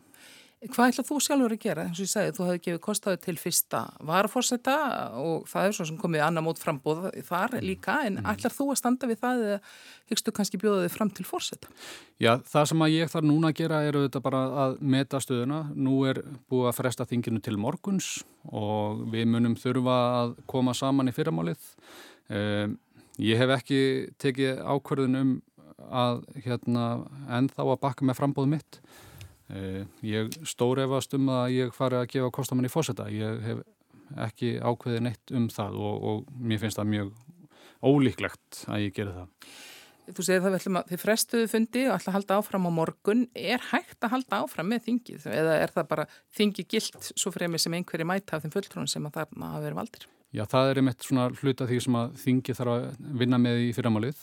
Hvað 0.72 0.90
ætlað 0.90 1.08
þú 1.08 1.16
sjálfur 1.20 1.52
að 1.52 1.60
gera? 1.60 1.82
Eins 1.88 1.98
og 1.98 2.06
ég 2.06 2.10
sagði, 2.10 2.32
þú 2.36 2.44
hefði 2.46 2.60
gefið 2.64 2.80
kostaði 2.84 3.18
til 3.20 3.34
fyrsta 3.36 3.80
varafórseta 4.08 4.76
og 5.20 5.44
það 5.50 5.66
er 5.68 5.76
svo 5.76 5.86
sem 5.90 5.98
komið 6.00 6.24
annar 6.24 6.44
mót 6.46 6.60
frambóð 6.62 7.08
þar 7.26 7.56
líka, 7.64 7.98
en 8.06 8.16
mm. 8.20 8.28
ætlað 8.32 8.56
þú 8.56 8.66
að 8.72 8.80
standa 8.80 9.10
við 9.10 9.20
það 9.20 9.44
eða 9.48 9.58
hyggstu 10.12 10.34
kannski 10.38 10.60
bjóða 10.62 10.86
þig 10.86 10.94
fram 10.94 11.12
til 11.18 11.26
fórseta? 11.28 11.72
Já, 12.22 12.32
það 12.48 12.68
sem 12.70 12.86
að 12.86 12.94
ég 12.94 13.12
þarf 13.12 13.28
núna 13.28 13.52
að 13.52 13.60
gera 13.60 13.82
er 13.84 14.00
auðvitað 14.00 14.26
bara 14.30 14.42
að 14.64 14.76
meta 14.94 15.20
stöðuna. 15.20 15.60
Nú 15.76 16.00
er 16.08 16.22
búið 16.48 16.70
að 16.70 16.78
fresta 16.80 17.08
þinginu 17.12 17.44
til 17.44 17.56
morguns 17.60 18.10
og 18.48 19.04
við 19.12 19.28
munum 19.34 19.58
þurfa 19.60 20.00
að 20.22 20.36
koma 20.48 20.76
saman 20.76 21.12
í 21.12 21.16
fyrramálið. 21.16 21.72
Um, 22.32 22.78
ég 23.20 23.40
hef 23.42 23.58
ekki 23.58 23.80
tekið 24.22 24.64
ákverðin 24.64 25.20
um 25.20 25.34
að 25.84 26.22
hérna, 26.44 26.84
ennþá 27.28 27.66
að 27.66 27.82
bakka 27.82 28.06
með 28.08 28.22
frambóð 28.22 28.54
mitt 28.54 28.78
ég 30.04 30.32
stórefast 30.48 31.14
um 31.18 31.28
að 31.34 31.58
ég 31.58 31.76
fari 31.76 31.98
að 32.00 32.08
gefa 32.14 32.32
kostamann 32.34 32.68
í 32.68 32.72
fósetta. 32.72 33.10
Ég 33.12 33.44
hef 33.44 33.62
ekki 34.24 34.56
ákveðið 34.60 35.04
neitt 35.04 35.34
um 35.34 35.46
það 35.52 35.78
og, 35.80 36.08
og 36.08 36.34
mér 36.40 36.62
finnst 36.62 36.80
það 36.80 36.90
mjög 36.94 37.14
ólíklegt 37.84 38.64
að 38.70 38.86
ég 38.86 38.96
gera 38.96 39.16
það. 39.20 39.54
Þú 40.04 40.24
segir 40.26 40.42
það 40.44 40.54
að 40.58 40.88
þið 40.90 41.00
frestuðu 41.00 41.46
fundi 41.48 41.82
og 41.88 41.94
ætla 41.94 42.10
að 42.10 42.16
halda 42.18 42.36
áfram 42.40 42.66
á 42.68 42.70
morgun. 42.76 43.22
Er 43.32 43.62
hægt 43.70 44.04
að 44.04 44.12
halda 44.18 44.40
áfram 44.44 44.68
með 44.68 44.82
þingið 44.90 45.28
eða 45.32 45.54
er 45.62 45.72
það 45.72 45.86
bara 45.94 46.04
þingið 46.36 46.68
gilt 46.74 47.08
svo 47.14 47.32
fremið 47.32 47.64
sem 47.64 47.76
einhverju 47.78 48.08
mæta 48.10 48.36
af 48.36 48.44
þeim 48.44 48.52
fulltrúin 48.52 48.90
sem 48.90 49.08
að 49.08 49.16
það 49.16 49.38
hafa 49.46 49.62
verið 49.64 49.80
valdir? 49.80 50.04
Já, 50.34 50.42
það 50.50 50.68
er 50.68 50.80
einmitt 50.80 51.06
svona 51.06 51.24
hluta 51.38 51.68
því 51.70 51.80
sem 51.86 51.96
að 51.96 52.14
þingið 52.20 52.58
þarf 52.58 52.74
að 52.74 52.86
vinna 53.22 53.40
með 53.40 53.62
í 53.64 53.72
fyrramálið. 53.76 54.22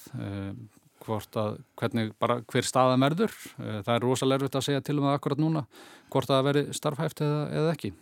Eh, 1.02 1.06
hvort 1.06 1.38
að 1.38 1.60
hvernig 1.80 2.14
bara 2.20 2.42
hver 2.46 2.66
staða 2.66 2.98
merður 3.00 3.32
eh, 3.60 3.82
það 3.82 3.94
er 3.96 4.04
rosalega 4.06 4.42
erfitt 4.42 4.58
að 4.60 4.66
segja 4.68 4.82
til 4.86 5.00
um 5.00 5.08
það 5.08 5.18
akkurat 5.18 5.42
núna 5.42 5.66
hvort 6.12 6.30
að 6.30 6.46
veri 6.50 6.64
starfhæft 6.74 7.22
eða, 7.22 7.42
eða 7.50 7.74
ekki. 7.74 7.94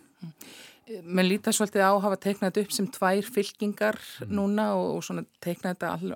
Menn 1.06 1.28
líta 1.28 1.52
svolítið 1.54 1.86
á 1.86 1.92
að 1.94 2.04
hafa 2.04 2.20
teiknað 2.20 2.62
upp 2.64 2.72
sem 2.74 2.88
tvær 2.90 3.26
fylkingar 3.30 3.98
mm. 4.24 4.32
núna 4.34 4.72
og, 4.76 4.96
og 4.96 5.04
svona 5.06 5.24
teiknað 5.40 5.76
þetta 5.76 5.92
all, 5.94 6.14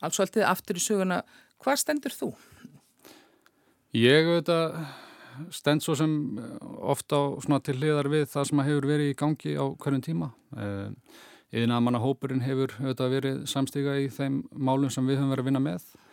alls 0.00 0.18
svolítið 0.18 0.46
aftur 0.46 0.76
í 0.76 0.84
söguna. 0.84 1.22
Hvað 1.60 1.80
stendur 1.80 2.14
þú? 2.14 2.28
Ég 3.96 4.28
auðvitað 4.28 4.76
stend 5.56 5.82
svo 5.82 5.96
sem 5.96 6.12
ofta 6.60 7.16
á, 7.16 7.58
til 7.64 7.78
hliðar 7.80 8.10
við 8.12 8.28
það 8.30 8.50
sem 8.50 8.62
hefur 8.68 8.88
verið 8.92 9.10
í 9.10 9.16
gangi 9.18 9.56
á 9.56 9.64
hverjum 9.80 10.04
tíma. 10.04 10.28
Eða 11.50 11.78
að 11.78 11.82
manna 11.86 12.02
hópurinn 12.02 12.44
hefur 12.44 12.76
auðvitað 12.76 13.16
verið 13.16 13.40
samstiga 13.50 13.96
í 13.98 14.10
þeim 14.12 14.42
málum 14.52 14.92
sem 14.92 15.08
við 15.08 15.18
höfum 15.18 15.32
verið 15.32 15.46
að 15.46 15.48
vinna 15.48 15.64
með. 15.64 15.88
Eh, 15.96 16.09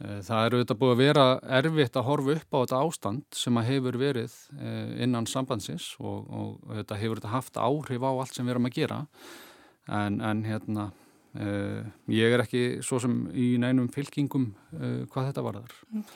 það 0.00 0.46
eru 0.46 0.60
þetta 0.62 0.76
búið 0.80 0.92
að 0.94 1.02
vera 1.02 1.26
erfitt 1.60 1.98
að 2.00 2.06
horfa 2.06 2.36
upp 2.38 2.56
á 2.56 2.58
þetta 2.62 2.80
ástand 2.86 3.38
sem 3.42 3.60
að 3.60 3.68
hefur 3.74 4.00
verið 4.00 4.36
eh, 4.56 5.04
innan 5.04 5.28
sambandsins 5.28 5.92
og, 6.00 6.26
og 6.30 6.74
þetta 6.80 7.00
hefur 7.02 7.20
þetta 7.20 7.34
haft 7.34 7.60
áhrif 7.60 8.06
á 8.06 8.10
allt 8.10 8.34
sem 8.36 8.48
við 8.48 8.54
erum 8.56 8.70
að 8.70 8.76
gera 8.78 9.00
en, 10.00 10.20
en 10.24 10.44
hérna 10.48 10.90
eh, 11.36 11.82
ég 12.16 12.36
er 12.36 12.44
ekki 12.46 12.64
svo 12.86 13.00
sem 13.02 13.22
í 13.36 13.52
nænum 13.60 13.90
fylkingum 13.92 14.52
eh, 14.78 15.02
hvað 15.12 15.32
þetta 15.32 15.48
var 15.48 15.60
þar. 15.60 15.80
Mm 15.92 16.06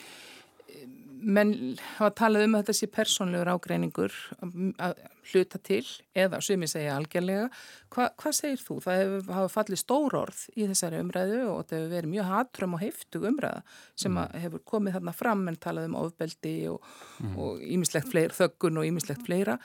menn 1.24 1.76
hafa 1.96 2.10
talað 2.20 2.46
um 2.46 2.56
að 2.56 2.62
þetta 2.64 2.76
sé 2.78 2.88
persónlegur 2.92 3.50
ágreiningur 3.54 4.14
að 4.44 4.98
hluta 5.30 5.60
til 5.64 5.84
eða 6.16 6.40
sem 6.44 6.62
ég 6.64 6.70
segja 6.70 6.96
algjörlega. 6.98 7.46
Hva, 7.94 8.08
hvað 8.20 8.36
segir 8.38 8.62
þú? 8.62 8.78
Það 8.84 9.00
hefur 9.00 9.36
hafa 9.38 9.52
fallið 9.54 9.80
stór 9.80 10.16
orð 10.20 10.42
í 10.54 10.66
þessari 10.70 11.00
umræðu 11.02 11.40
og 11.48 11.62
þetta 11.62 11.78
hefur 11.78 11.94
verið 11.94 12.12
mjög 12.14 12.28
hatrum 12.32 12.76
og 12.76 12.82
heftug 12.84 13.28
umræða 13.30 13.62
sem 14.04 14.12
mm. 14.12 14.36
hefur 14.44 14.64
komið 14.74 14.98
þarna 14.98 15.16
fram 15.16 15.46
en 15.50 15.60
talað 15.66 15.88
um 15.90 15.96
ofbeldi 16.02 16.56
og 16.72 17.64
ímislegt 17.64 18.08
mm. 18.08 18.12
fleira, 18.12 18.36
þöggun 18.40 18.82
og 18.82 18.90
ímislegt 18.90 19.24
fleira. 19.26 19.56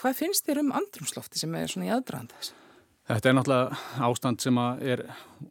Hvað 0.00 0.20
finnst 0.20 0.46
þér 0.48 0.64
um 0.64 0.76
andrumslofti 0.76 1.40
sem 1.40 1.56
er 1.56 1.70
svona 1.70 1.88
í 1.88 1.94
aðdraðandas? 1.94 2.52
Þetta 3.04 3.28
er 3.28 3.34
náttúrulega 3.36 4.04
ástand 4.06 4.40
sem 4.40 4.60
er 4.80 5.02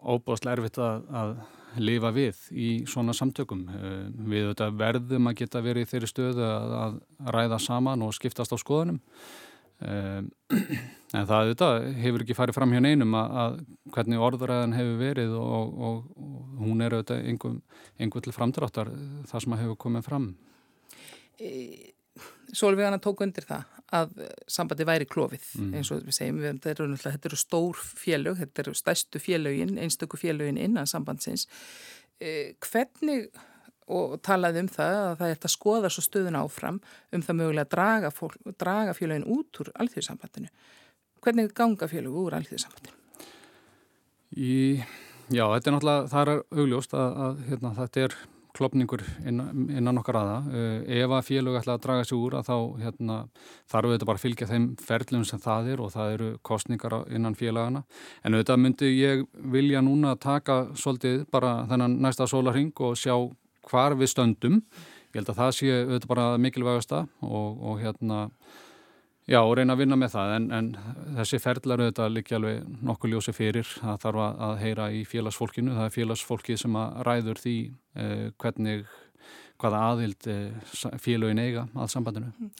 óbúðslega 0.02 0.58
erfitt 0.58 0.80
að, 0.82 1.04
að 1.14 1.36
lifa 1.82 2.12
við 2.14 2.42
í 2.52 2.68
svona 2.90 3.16
samtökum. 3.18 3.64
Eh, 3.70 4.04
við 4.30 4.52
verðum 4.78 5.30
að 5.30 5.40
geta 5.42 5.64
verið 5.64 5.88
í 5.88 5.90
þeirri 5.92 6.10
stöðu 6.12 6.46
að, 6.48 6.76
að 6.82 7.00
ræða 7.36 7.60
saman 7.64 8.06
og 8.06 8.14
skiptast 8.18 8.54
á 8.54 8.58
skoðunum. 8.60 9.00
Eh, 9.84 10.22
en 11.18 11.30
það 11.30 11.34
auðvitað, 11.40 11.88
hefur 12.04 12.26
ekki 12.26 12.38
farið 12.38 12.60
fram 12.60 12.76
hjá 12.76 12.84
neinum 12.84 13.18
að, 13.18 13.40
að 13.44 13.58
hvernig 13.96 14.28
orðuræðan 14.28 14.78
hefur 14.78 15.02
verið 15.02 15.36
og, 15.40 15.74
og, 15.90 16.06
og 16.18 16.62
hún 16.64 16.86
er 16.86 16.98
auðvitað 16.98 17.28
einhver, 17.34 18.24
til 18.28 18.36
framdráttar 18.36 18.94
það 19.32 19.46
sem 19.46 19.60
hefur 19.64 19.82
komið 19.88 20.08
fram. 20.08 20.32
Sólvíðana 22.54 23.00
tók 23.02 23.24
undir 23.26 23.48
það 23.48 23.70
að 23.94 24.12
sambandi 24.50 24.86
væri 24.90 25.08
klófið 25.10 25.48
mm. 25.60 25.72
eins 25.78 25.90
og 25.94 26.04
við 26.06 26.18
segjum, 26.18 26.42
við, 26.42 26.60
þetta, 26.64 26.72
eru 26.74 27.00
þetta 27.02 27.30
eru 27.30 27.40
stór 27.40 27.82
félög, 28.04 28.38
þetta 28.42 28.64
eru 28.64 28.76
stærstu 28.78 29.22
félögin 29.22 29.74
einstöku 29.82 30.18
félögin 30.18 30.60
innan 30.62 30.90
sambandsins 30.90 31.48
eh, 32.22 32.54
hvernig 32.64 33.30
og 33.94 34.16
talaði 34.24 34.64
um 34.64 34.70
það 34.72 34.98
að 34.98 35.16
það 35.20 35.34
er 35.34 35.40
að 35.44 35.54
skoða 35.54 35.92
svo 35.92 36.06
stöðun 36.06 36.40
áfram 36.40 36.80
um 37.14 37.26
það 37.26 37.40
mögulega 37.42 37.68
að 37.68 37.74
draga, 37.76 38.14
fólk, 38.16 38.38
draga 38.58 38.96
félögin 38.98 39.28
út 39.30 39.62
úr 39.62 39.74
alþjóðsambandinu 39.84 40.50
hvernig 41.24 41.54
ganga 41.56 41.88
félög 41.92 42.20
úr 42.24 42.38
alþjóðsambandinu? 42.40 43.00
Í, 44.34 44.82
já, 45.30 45.44
þetta 45.46 45.70
er 45.70 45.76
náttúrulega, 45.76 46.08
það 46.12 46.22
er 46.24 46.62
augljóst 46.64 46.96
að, 46.98 47.20
að 47.26 47.44
hérna, 47.50 47.74
þetta 47.78 48.08
er 48.08 48.16
klopningur 48.54 49.02
innan, 49.26 49.68
innan 49.74 50.00
okkar 50.02 50.20
aða. 50.20 50.38
Eh, 50.54 51.02
ef 51.02 51.14
að 51.14 51.28
félög 51.30 51.58
ætla 51.60 51.78
að 51.78 51.84
draga 51.86 52.08
sig 52.08 52.18
úr 52.18 52.38
að 52.38 52.50
þá 52.50 52.58
hérna, 52.84 53.18
þarf 53.72 53.90
auðvitað 53.90 54.10
bara 54.10 54.22
að 54.22 54.26
fylgja 54.26 54.50
þeim 54.52 54.68
ferlum 54.82 55.26
sem 55.28 55.42
það 55.44 55.70
er 55.74 55.84
og 55.84 55.94
það 55.94 56.16
eru 56.16 56.32
kostningar 56.50 56.98
innan 57.10 57.38
félagana. 57.40 57.84
En 58.24 58.38
auðvitað 58.38 58.62
myndi 58.64 58.92
ég 58.94 59.24
vilja 59.54 59.82
núna 59.86 60.16
taka 60.16 60.60
svolítið 60.78 61.26
bara 61.34 61.64
þennan 61.72 61.98
næsta 62.04 62.30
sólarhing 62.30 62.74
og 62.80 62.98
sjá 63.00 63.16
hvar 63.70 63.98
við 63.98 64.14
stöndum. 64.14 64.62
Ég 65.14 65.22
held 65.22 65.34
að 65.34 65.42
það 65.42 65.56
sé 65.58 65.74
auðvitað 65.74 66.12
bara 66.14 66.28
mikilvægasta 66.42 67.06
og, 67.22 67.50
og 67.62 67.82
hérna 67.82 68.28
Já, 69.24 69.40
og 69.40 69.54
reyna 69.56 69.78
að 69.78 69.84
vinna 69.86 69.96
með 69.96 70.16
það, 70.18 70.32
en, 70.36 70.46
en 70.52 70.66
þessi 71.16 71.38
ferðlar 71.40 71.86
auðvitað 71.86 72.10
líkja 72.12 72.40
alveg 72.42 72.72
nokkuð 72.84 73.14
ljósi 73.14 73.34
fyrir. 73.36 73.70
Það 73.80 74.02
þarf 74.04 74.24
að 74.28 74.56
heyra 74.60 74.88
í 74.92 75.04
félagsfólkinu. 75.08 75.76
Það 75.78 75.86
er 75.88 75.94
félagsfólkið 75.96 76.60
sem 76.60 76.76
að 76.82 76.98
ræður 77.08 77.40
því 77.40 77.54
eh, 78.04 78.26
hvernig, 78.44 78.82
hvaða 79.64 79.84
aðild 79.94 80.28
eh, 80.34 80.74
félagin 81.00 81.40
eiga 81.40 81.68
að 81.72 81.94
sambandinu. 81.94 82.34
Mhm. 82.34 82.52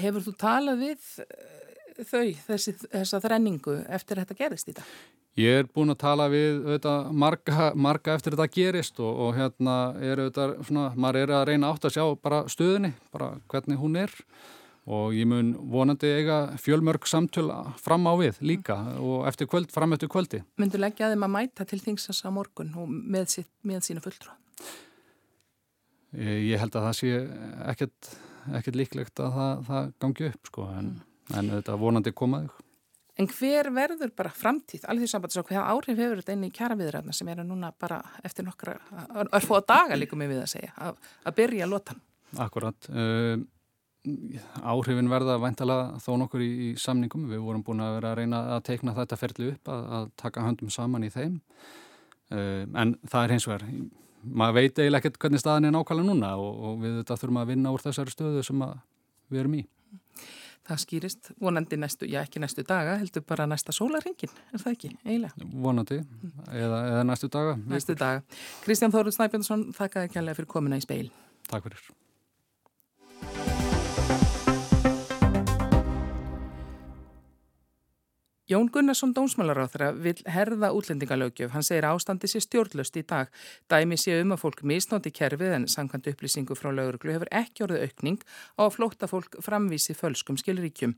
Hefur 0.00 0.22
þú 0.22 0.34
talað 0.38 0.84
við 0.84 1.08
eh, 1.24 2.04
þau, 2.04 2.28
þessi, 2.44 2.76
þessa 2.84 3.20
þrenningu, 3.26 3.80
eftir 3.90 4.22
þetta 4.22 4.38
gerist 4.38 4.70
í 4.70 4.76
dag? 4.78 4.94
Ég 5.38 5.64
er 5.64 5.66
búin 5.70 5.90
að 5.90 6.00
tala 6.04 6.28
við 6.30 6.60
auðvitað, 6.60 7.10
marga, 7.24 7.66
marga 7.74 8.14
eftir 8.14 8.34
þetta 8.36 8.54
gerist 8.54 9.02
og, 9.02 9.26
og 9.26 9.34
hérna 9.34 9.76
er 9.98 10.22
auðvitað, 10.22 10.56
svona, 10.68 10.86
maður 10.94 11.20
er 11.24 11.34
að 11.40 11.44
reyna 11.50 11.74
átt 11.74 11.90
að 11.90 11.96
sjá 11.96 12.06
bara 12.22 12.40
stöðinni, 12.50 12.94
bara 13.14 13.32
hvernig 13.50 13.82
hún 13.82 13.98
er 13.98 14.14
og 14.90 15.14
ég 15.14 15.28
mun 15.30 15.52
vonandi 15.70 16.08
eiga 16.18 16.38
fjölmörg 16.58 17.06
samtöl 17.06 17.50
fram 17.78 18.08
á 18.10 18.14
við 18.18 18.40
líka 18.42 18.76
og 18.98 19.26
eftir 19.30 19.48
kvöld, 19.50 19.70
fram 19.74 19.94
eftir 19.94 20.10
kvöldi. 20.10 20.42
Myndu 20.58 20.80
leggja 20.80 21.12
þeim 21.12 21.26
að 21.26 21.34
mæta 21.36 21.66
til 21.68 21.78
þingsans 21.82 22.24
á 22.26 22.30
morgun 22.34 22.72
og 22.80 22.88
með, 22.90 23.28
sitt, 23.36 23.50
með 23.66 23.84
sína 23.86 24.02
fulltrú? 24.04 24.34
Ég, 26.18 26.56
held 26.58 26.74
að 26.74 26.88
það 26.88 26.96
sé 26.98 27.12
ekkert, 27.70 28.10
ekkert 28.58 28.80
líklegt 28.80 29.22
að 29.22 29.36
það, 29.36 29.62
það 29.68 29.92
gangi 30.02 30.26
upp 30.32 30.50
sko 30.50 30.66
en, 30.74 30.90
mm. 30.98 31.38
en 31.38 31.54
þetta 31.54 31.78
vonandi 31.78 32.14
komaður. 32.16 32.58
En 33.20 33.28
hver 33.28 33.68
verður 33.76 34.10
bara 34.16 34.30
framtíð, 34.32 34.86
alveg 34.88 35.04
því 35.04 35.12
samband, 35.12 35.34
hvað 35.44 35.70
áhrif 35.74 35.98
hefur 36.00 36.22
þetta 36.22 36.34
inn 36.34 36.44
í 36.46 36.52
kjara 36.56 36.76
viðræðna 36.78 37.14
sem 37.14 37.28
eru 37.28 37.44
núna 37.44 37.68
bara 37.76 37.98
eftir 38.24 38.46
nokkra, 38.46 38.78
örfóða 39.28 39.66
daga 39.68 39.98
líkum 39.98 40.22
við 40.24 40.40
að 40.40 40.52
segja, 40.54 40.70
að, 40.80 40.96
að 41.28 41.36
byrja 41.36 41.66
að 41.66 41.74
lota? 41.74 41.96
Akkurat. 42.40 42.88
Uh, 42.88 43.42
áhrifin 44.64 45.10
verða 45.12 45.36
vantala 45.40 45.78
þó 46.00 46.14
nokkur 46.22 46.42
í, 46.44 46.50
í 46.66 46.68
samningum. 46.80 47.28
Við 47.30 47.42
vorum 47.44 47.64
búin 47.66 47.82
að 47.84 47.96
vera 47.98 48.12
að 48.12 48.20
reyna 48.22 48.42
að 48.56 48.62
teikna 48.70 48.96
þetta 48.96 49.18
ferli 49.20 49.50
upp, 49.54 49.72
að, 49.72 49.88
að 49.96 50.10
taka 50.22 50.44
höndum 50.46 50.72
saman 50.72 51.04
í 51.04 51.12
þeim. 51.12 51.40
Uh, 52.30 52.64
en 52.78 52.94
það 53.10 53.24
er 53.24 53.34
hins 53.34 53.48
vegar, 53.50 53.66
maður 54.22 54.56
veit 54.60 54.78
eiginlega 54.78 55.02
ekkert 55.02 55.18
hvernig 55.24 55.42
staðin 55.42 55.68
er 55.68 55.74
nákvæmlega 55.74 56.06
núna 56.12 56.30
og, 56.38 56.64
og 56.68 56.80
við 56.84 57.00
þetta 57.00 57.18
þurfum 57.20 57.40
að 57.42 57.52
vinna 57.52 57.74
úr 57.74 57.84
þessari 57.84 58.14
stöðu 58.14 58.44
sem 58.46 58.64
við 59.30 59.42
erum 59.42 59.56
í. 59.58 59.64
það 60.70 60.82
skýrist 60.84 61.30
vonandi 61.42 61.78
næstu, 61.80 62.06
já 62.06 62.20
ekki 62.22 62.38
næstu 62.42 62.62
daga, 62.62 62.94
heldur 63.00 63.24
bara 63.26 63.48
næsta 63.50 63.74
sólarhengin, 63.74 64.30
er 64.52 64.62
það 64.62 64.76
ekki, 64.76 64.90
eiginlega? 65.02 65.48
Vonandi, 65.66 65.98
eða, 66.46 66.82
eða 66.92 67.06
næstu 67.10 67.32
daga. 67.32 67.56
Næstu 67.72 67.98
daga. 67.98 68.22
Kristján 68.62 68.94
Þóruð 68.94 69.16
Snæbjörnsson, 69.18 69.72
þakkaði 69.74 70.12
kjærlega 70.14 70.38
fyrir 70.38 70.52
komina 70.54 70.78
í 70.78 70.86
speil. 70.86 71.08
Takk 71.50 71.66
fyrir. 71.66 71.90
Jón 78.50 78.66
Gunnarsson 78.66 79.12
dómsmálaráþra 79.14 79.92
vil 79.94 80.18
herða 80.26 80.72
útlendingalögjöf. 80.74 81.52
Hann 81.54 81.62
segir 81.62 81.84
ástandi 81.86 82.26
sér 82.26 82.42
stjórnlöst 82.42 82.96
í 82.98 83.04
dag. 83.06 83.28
Dæmi 83.70 83.94
sé 83.94 84.16
um 84.24 84.32
að 84.34 84.40
fólk 84.42 84.64
misnóti 84.66 85.12
kerfið 85.14 85.52
en 85.54 85.66
samkvæmt 85.70 86.08
upplýsingu 86.10 86.56
frá 86.58 86.72
lögurglu 86.74 87.14
hefur 87.14 87.30
ekki 87.30 87.62
orðið 87.62 87.84
aukning 87.86 88.24
á 88.58 88.66
að 88.66 88.72
flótta 88.74 89.06
fólk 89.06 89.36
framvísi 89.46 89.94
fölskum 89.94 90.34
skilríkjum. 90.42 90.96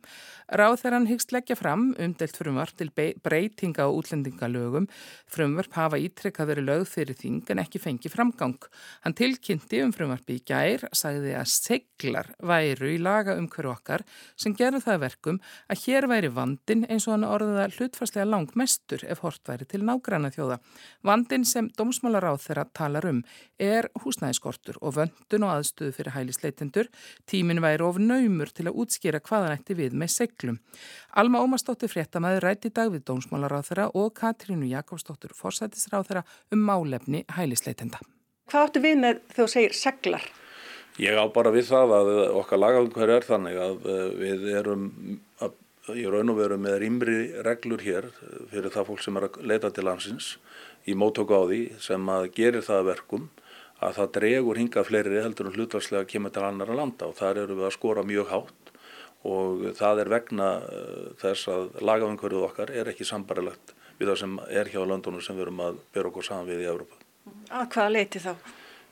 Ráþeran 0.49 1.11
hyggst 1.11 1.35
leggja 1.37 1.59
fram 1.61 1.91
umdelt 2.01 2.39
frumvarp 2.41 2.73
til 2.81 2.89
breytinga 2.97 3.85
á 3.85 3.89
útlendingalögum. 3.93 4.89
Frumvarp 5.29 5.77
hafa 5.77 6.01
ítrekkað 6.01 6.55
verið 6.55 6.69
lögð 6.71 6.89
fyrir 6.95 7.21
þing 7.21 7.53
en 7.53 7.61
ekki 7.67 7.83
fengi 7.85 8.09
framgang. 8.09 8.57
Hann 9.05 9.19
tilkynnti 9.21 9.83
um 9.85 9.93
frumvarpi 9.93 10.39
í 10.41 10.47
gær, 10.49 10.89
sagði 10.97 11.37
að 11.37 11.53
seglar 11.53 12.33
væru 12.41 12.95
í 12.95 12.97
laga 12.97 13.37
um 13.37 13.45
hverju 13.53 13.77
okkar 13.77 14.09
sem 14.41 14.57
gerur 14.57 14.81
það 14.81 15.05
verkum 15.05 15.45
að 15.69 15.85
hér 15.85 16.09
væri 16.09 16.33
vandin 16.33 16.89
eins 16.89 17.05
og 17.11 17.19
hann 17.19 17.29
orð 17.29 17.42
orðið 17.43 17.61
að 17.63 17.77
hlutfarslega 17.79 18.27
langmestur 18.29 19.05
ef 19.11 19.23
hort 19.25 19.43
væri 19.49 19.67
til 19.69 19.83
nágræna 19.87 20.31
þjóða. 20.35 20.59
Vandin 21.07 21.45
sem 21.49 21.69
dómsmálaráð 21.79 22.41
þeirra 22.47 22.65
talar 22.79 23.09
um 23.11 23.23
er 23.63 23.89
húsnæðiskortur 24.05 24.81
og 24.81 24.97
vöndun 24.99 25.47
og 25.47 25.55
aðstöðu 25.57 25.97
fyrir 25.99 26.17
hælisleitendur. 26.17 26.91
Tímin 27.27 27.63
væri 27.65 27.87
of 27.87 28.01
naumur 28.03 28.53
til 28.55 28.69
að 28.71 28.79
útskýra 28.85 29.23
hvaðan 29.23 29.57
ætti 29.57 29.79
við 29.79 29.97
með 29.99 30.15
seglum. 30.17 30.61
Alma 31.13 31.43
Ómarsdóttir 31.45 31.93
fréttamaður 31.93 32.47
rætti 32.49 32.73
dag 32.75 32.93
við 32.95 33.07
dómsmálaráð 33.11 33.71
þeirra 33.71 33.89
og 33.95 34.13
Katrínu 34.19 34.71
Jakobsdóttir 34.73 35.37
forsættisráð 35.39 36.09
þeirra 36.11 36.27
um 36.53 36.63
málefni 36.69 37.27
hælisleitenda. 37.37 38.01
Hvað 38.51 38.69
áttu 38.69 38.85
við 38.85 38.97
með 39.01 39.21
þegar 39.33 39.47
þú 39.47 39.53
segir 39.53 39.77
seglar? 39.79 40.31
Ég 41.01 41.17
á 41.17 41.25
bara 41.33 41.53
við 41.55 41.71
það 41.71 41.95
að 41.97 42.09
okkar 42.43 42.61
lagangverð 42.61 43.15
er 43.17 43.25
þannig 43.25 43.61
að 43.65 43.87
eh, 43.89 44.09
við 44.19 44.49
erum 44.59 44.89
að 45.41 45.55
í 45.91 46.05
raun 46.07 46.31
og 46.31 46.39
veru 46.39 46.59
með 46.63 46.79
rýmri 46.85 47.19
reglur 47.43 47.83
hér 47.83 48.09
fyrir 48.53 48.71
það 48.71 48.89
fólk 48.91 49.03
sem 49.03 49.17
er 49.19 49.27
að 49.27 49.39
leita 49.51 49.71
til 49.75 49.87
landsins 49.89 50.37
í 50.87 50.95
mótöku 50.95 51.35
á 51.35 51.43
því 51.43 51.63
sem 51.83 52.13
að 52.15 52.29
gerir 52.37 52.63
það 52.67 52.89
verkum 52.93 53.29
að 53.83 53.97
það 53.99 54.13
dregur 54.17 54.61
hinga 54.61 54.85
fleiri 54.87 55.23
heldur 55.25 55.51
en 55.51 55.57
hlutvarslega 55.57 56.07
kemur 56.11 56.35
til 56.35 56.45
annara 56.47 56.77
landa 56.79 57.09
og 57.11 57.17
þar 57.19 57.43
eru 57.45 57.59
við 57.59 57.67
að 57.67 57.77
skora 57.77 58.07
mjög 58.07 58.31
hátt 58.31 58.73
og 59.27 59.69
það 59.79 60.03
er 60.03 60.11
vegna 60.11 60.49
uh, 60.63 61.05
þess 61.19 61.51
að 61.51 61.79
lagafengverðuð 61.83 62.49
okkar 62.49 62.73
er 62.75 62.91
ekki 62.91 63.07
sambarilegt 63.07 63.75
við 63.99 64.11
það 64.11 64.19
sem 64.23 64.37
er 64.51 64.71
hjá 64.71 64.83
landunum 64.87 65.23
sem 65.23 65.39
við 65.39 65.47
erum 65.47 65.63
að 65.67 65.79
bera 65.95 66.11
okkur 66.11 66.27
saman 66.27 66.51
við 66.51 66.65
í 66.65 66.71
Európa. 66.71 66.99
Að 67.51 67.69
hvaða 67.75 67.95
leiti 67.95 68.23
þá? 68.23 68.33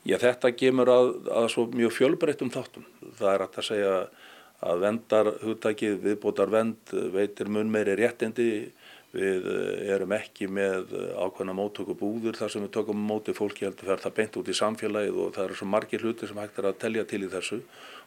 Já 0.07 0.15
þetta 0.21 0.51
gemur 0.57 0.89
að, 0.89 1.09
að 1.29 1.47
svo 1.53 1.65
mjög 1.69 1.91
fjölbreyttum 1.97 2.51
þáttum. 2.53 2.85
Það 3.19 3.33
er 3.33 3.43
að 3.45 3.65
segja 3.67 3.91
að 3.97 4.20
vendar 4.61 5.31
hugtakið 5.41 6.01
viðbótar 6.03 6.51
vend 6.53 6.93
veitir 7.13 7.49
mun 7.49 7.71
meiri 7.73 7.95
réttindi. 7.97 8.71
Við 9.11 9.47
eh, 9.51 9.89
erum 9.91 10.13
ekki 10.15 10.47
með 10.47 10.93
eh, 10.95 11.07
ákveðna 11.19 11.55
móttöku 11.57 11.97
búður 11.99 12.37
þar 12.39 12.53
sem 12.53 12.63
við 12.63 12.69
tökum 12.77 13.01
móti 13.09 13.33
fólki 13.35 13.65
heldur 13.67 13.89
fer 13.89 13.99
það 14.05 14.13
beint 14.19 14.37
út 14.39 14.47
í 14.47 14.55
samfélagið 14.55 15.17
og 15.19 15.33
það 15.35 15.47
eru 15.49 15.57
svo 15.59 15.67
margir 15.67 16.05
hluti 16.05 16.29
sem 16.29 16.39
hægt 16.39 16.61
er 16.61 16.69
að 16.69 16.77
telja 16.79 17.03
til 17.09 17.25
í 17.25 17.31
þessu. 17.33 17.59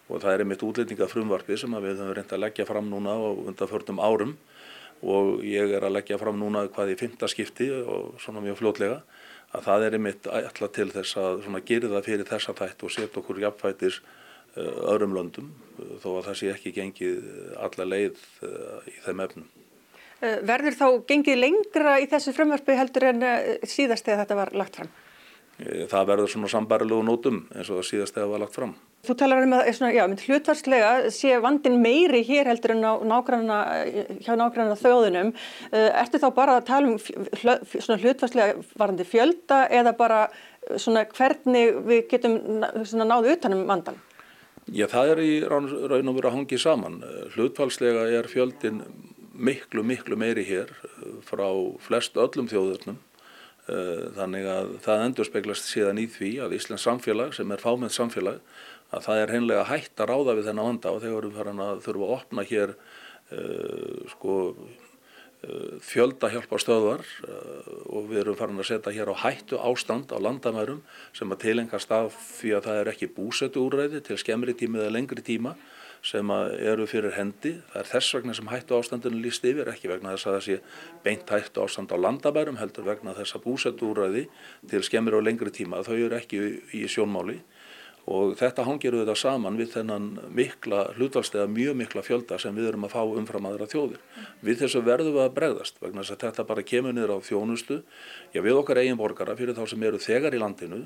Og 0.09 0.23
það 0.23 0.31
er 0.31 0.45
einmitt 0.45 0.65
útlendinga 0.65 1.11
frumvarfi 1.11 1.59
sem 1.61 1.77
við 1.77 1.99
höfum 1.99 2.15
reynd 2.17 2.33
að 2.33 2.43
leggja 2.47 2.69
fram 2.71 2.89
núna 2.89 3.19
á 3.21 3.21
undanförnum 3.35 4.01
árum. 4.01 4.35
Og 5.05 5.45
ég 5.45 5.77
er 5.77 5.85
að 5.85 5.99
leggja 5.99 6.21
fram 6.23 6.41
núna 6.41 6.65
hvað 6.73 6.95
í 6.95 6.99
fymta 7.03 7.29
skipti 7.29 7.69
og 7.83 8.17
svona 8.23 8.41
mjög 8.45 8.63
fljótlega 8.63 9.03
að 9.55 9.69
það 9.69 9.85
er 9.85 9.97
einmitt 9.99 10.27
alltaf 10.33 10.73
til 10.73 10.89
þess 10.95 11.21
að 11.21 11.65
gera 11.69 11.93
það 11.99 12.07
fyrir 12.09 12.31
þessa 12.33 12.57
þætt 12.57 12.87
og 12.87 12.95
setja 12.95 13.21
okkur 13.21 13.45
jafnfætis 13.45 14.01
Eh, 14.01 14.33
öðrum 14.57 15.15
löndum 15.17 15.51
eh, 15.79 15.95
þó 16.03 16.09
að 16.19 16.25
það 16.29 16.41
sé 16.41 16.51
ekki 16.55 16.75
gengið 16.79 17.29
alla 17.67 17.89
leið 17.91 18.25
eh, 18.47 18.91
í 18.91 18.97
þeim 19.07 19.23
efnum. 19.27 19.53
Verður 20.25 20.77
þá 20.79 20.87
gengið 21.11 21.37
lengra 21.37 21.99
í 22.01 22.07
þessu 22.09 22.33
frumvarpi 22.33 22.77
heldur 22.79 23.11
en 23.11 23.25
síðast 23.69 24.07
eða 24.09 24.23
þetta 24.23 24.37
var 24.39 24.53
lagt 24.57 24.79
fram? 24.79 24.93
Það 25.91 26.07
verður 26.09 26.31
svona 26.33 26.49
sambarilegu 26.51 27.05
nótum 27.05 27.43
eins 27.53 27.69
og 27.69 27.83
það 27.83 27.89
síðast 27.91 28.17
eða 28.17 28.31
var 28.31 28.43
lagt 28.43 28.57
fram. 28.57 28.73
Þú 29.05 29.17
talar 29.21 29.45
um 29.45 29.53
að 29.59 29.69
já, 29.93 30.05
hlutvarslega 30.25 31.11
sé 31.13 31.35
vandin 31.45 31.77
meiri 31.83 32.23
hér 32.25 32.49
heldur 32.49 32.73
en 32.73 32.87
nágranna, 33.11 33.59
hjá 34.25 34.33
nágranna 34.41 34.79
þjóðunum. 34.81 35.35
Ertu 35.75 36.23
þá 36.23 36.29
bara 36.39 36.57
að 36.57 36.67
tala 36.71 36.95
um 36.95 38.01
hlutvarslega 38.01 38.65
varandi 38.81 39.05
fjölda 39.05 39.67
eða 39.69 39.93
bara 39.99 40.25
hvernig 40.65 41.79
við 41.85 42.03
getum 42.15 42.41
náðu 43.05 43.37
utanum 43.37 43.67
vandan? 43.69 44.01
Já, 44.73 44.87
það 44.89 45.11
er 45.13 45.21
í 45.21 45.33
raun 45.45 46.09
og 46.09 46.15
veru 46.17 46.29
að 46.31 46.37
hangi 46.39 46.59
saman. 46.61 47.03
Hlutfalslega 47.35 48.07
er 48.17 48.29
fjöldin 48.33 48.81
miklu, 49.35 49.83
miklu 49.85 50.17
meiri 50.17 50.45
hér 50.47 50.71
eh, 50.71 51.19
frá 51.27 51.47
flest 51.85 52.17
öllum 52.21 52.49
þjóðurnum. 52.51 53.01
Eh, 53.65 54.07
þannig 54.17 54.47
að 54.49 54.73
það 54.85 55.03
endur 55.07 55.29
speglast 55.29 55.69
síðan 55.71 56.01
í 56.03 56.07
því 56.13 56.31
að 56.45 56.57
Íslands 56.59 56.85
samfélag 56.85 57.35
sem 57.37 57.53
er 57.53 57.63
fámið 57.63 57.95
samfélag 57.97 58.41
að 58.95 59.07
það 59.07 59.21
er 59.21 59.33
hennilega 59.33 59.69
hægt 59.71 60.01
að 60.01 60.11
ráða 60.11 60.35
við 60.39 60.49
þennan 60.51 60.69
vanda 60.69 60.93
og 60.93 61.01
þegar 61.03 61.29
við 61.29 61.39
farin 61.39 61.63
að 61.65 61.81
þurfa 61.87 62.05
að 62.05 62.15
opna 62.19 62.45
hér 62.51 62.75
uh, 62.75 64.03
sko 64.13 64.35
fjölda 65.85 66.31
hjálparstöðvar 66.33 67.05
eh, 67.05 67.71
og 67.91 68.11
við 68.11 68.25
erum 68.25 68.39
farin 68.39 68.61
að 68.61 68.71
setja 68.71 68.95
hér 68.95 69.13
á 69.13 69.17
hættu 69.25 69.61
ástand 69.61 70.13
á 70.15 70.19
landamærum 70.19 70.83
sem 71.17 71.31
að 71.33 71.45
tilengast 71.47 71.95
af 71.95 72.17
því 72.41 72.57
að 72.59 72.69
það 72.69 72.81
er 72.81 72.93
ekki 72.95 73.13
búsetu 73.17 73.65
úrræði 73.65 74.03
til 74.05 74.19
skemmri 74.21 74.57
tíma 74.59 74.83
eða 74.83 74.95
lengri 74.97 75.25
tíma 75.25 75.55
sem 76.05 76.29
eru 76.29 76.85
fyrir 76.85 77.15
hendi. 77.17 77.55
Það 77.73 77.81
er 77.81 77.89
þess 77.89 78.15
vegna 78.19 78.35
sem 78.37 78.49
hættu 78.53 78.77
ástandinu 78.77 79.23
líst 79.25 79.47
yfir, 79.49 79.71
ekki 79.73 79.89
vegna 79.89 80.13
þess 80.13 80.29
að 80.29 80.35
það 80.35 80.45
sé 80.47 80.57
beint 81.07 81.31
hættu 81.33 81.63
ástand 81.65 81.95
á 81.95 81.97
landamærum 81.97 82.59
heldur 82.61 82.85
vegna 82.91 83.15
þess 83.17 83.39
að 83.39 83.45
búsetu 83.47 83.89
úrræði 83.89 84.27
til 84.69 84.83
skemmri 84.85 85.17
og 85.17 85.25
lengri 85.25 85.53
tíma. 85.55 85.81
Þau 85.87 85.97
eru 85.97 86.19
ekki 86.19 86.43
í 86.77 86.85
sjónmáli 86.93 87.39
og 88.11 88.35
þetta 88.37 88.67
hangir 88.67 88.95
auðvitað 88.95 89.17
saman 89.17 89.57
við 89.57 89.71
þennan 89.79 90.09
mikla 90.37 90.83
hlutvalstega 90.99 91.47
mjög 91.49 91.79
mikla 91.81 92.03
fjölda 92.05 92.39
sem 92.41 92.57
við 92.57 92.69
erum 92.73 92.85
að 92.85 92.93
fá 92.93 93.01
umfram 93.05 93.49
aðra 93.49 93.69
þjóðir. 93.71 94.03
Við 94.45 94.61
þessu 94.61 94.83
verðum 94.85 95.17
við 95.17 95.25
að 95.25 95.35
bregðast 95.39 95.81
vegna 95.81 96.05
þess 96.05 96.17
að 96.17 96.27
þetta 96.27 96.47
bara 96.51 96.67
kemur 96.69 96.97
niður 96.97 97.15
á 97.17 97.19
þjónustu, 97.25 97.81
já 98.35 98.41
við 98.45 98.61
okkar 98.61 98.83
eigin 98.83 99.01
borgara 99.01 99.37
fyrir 99.39 99.57
þá 99.57 99.65
sem 99.73 99.87
eru 99.89 100.03
þegar 100.03 100.37
í 100.37 100.43
landinu 100.43 100.83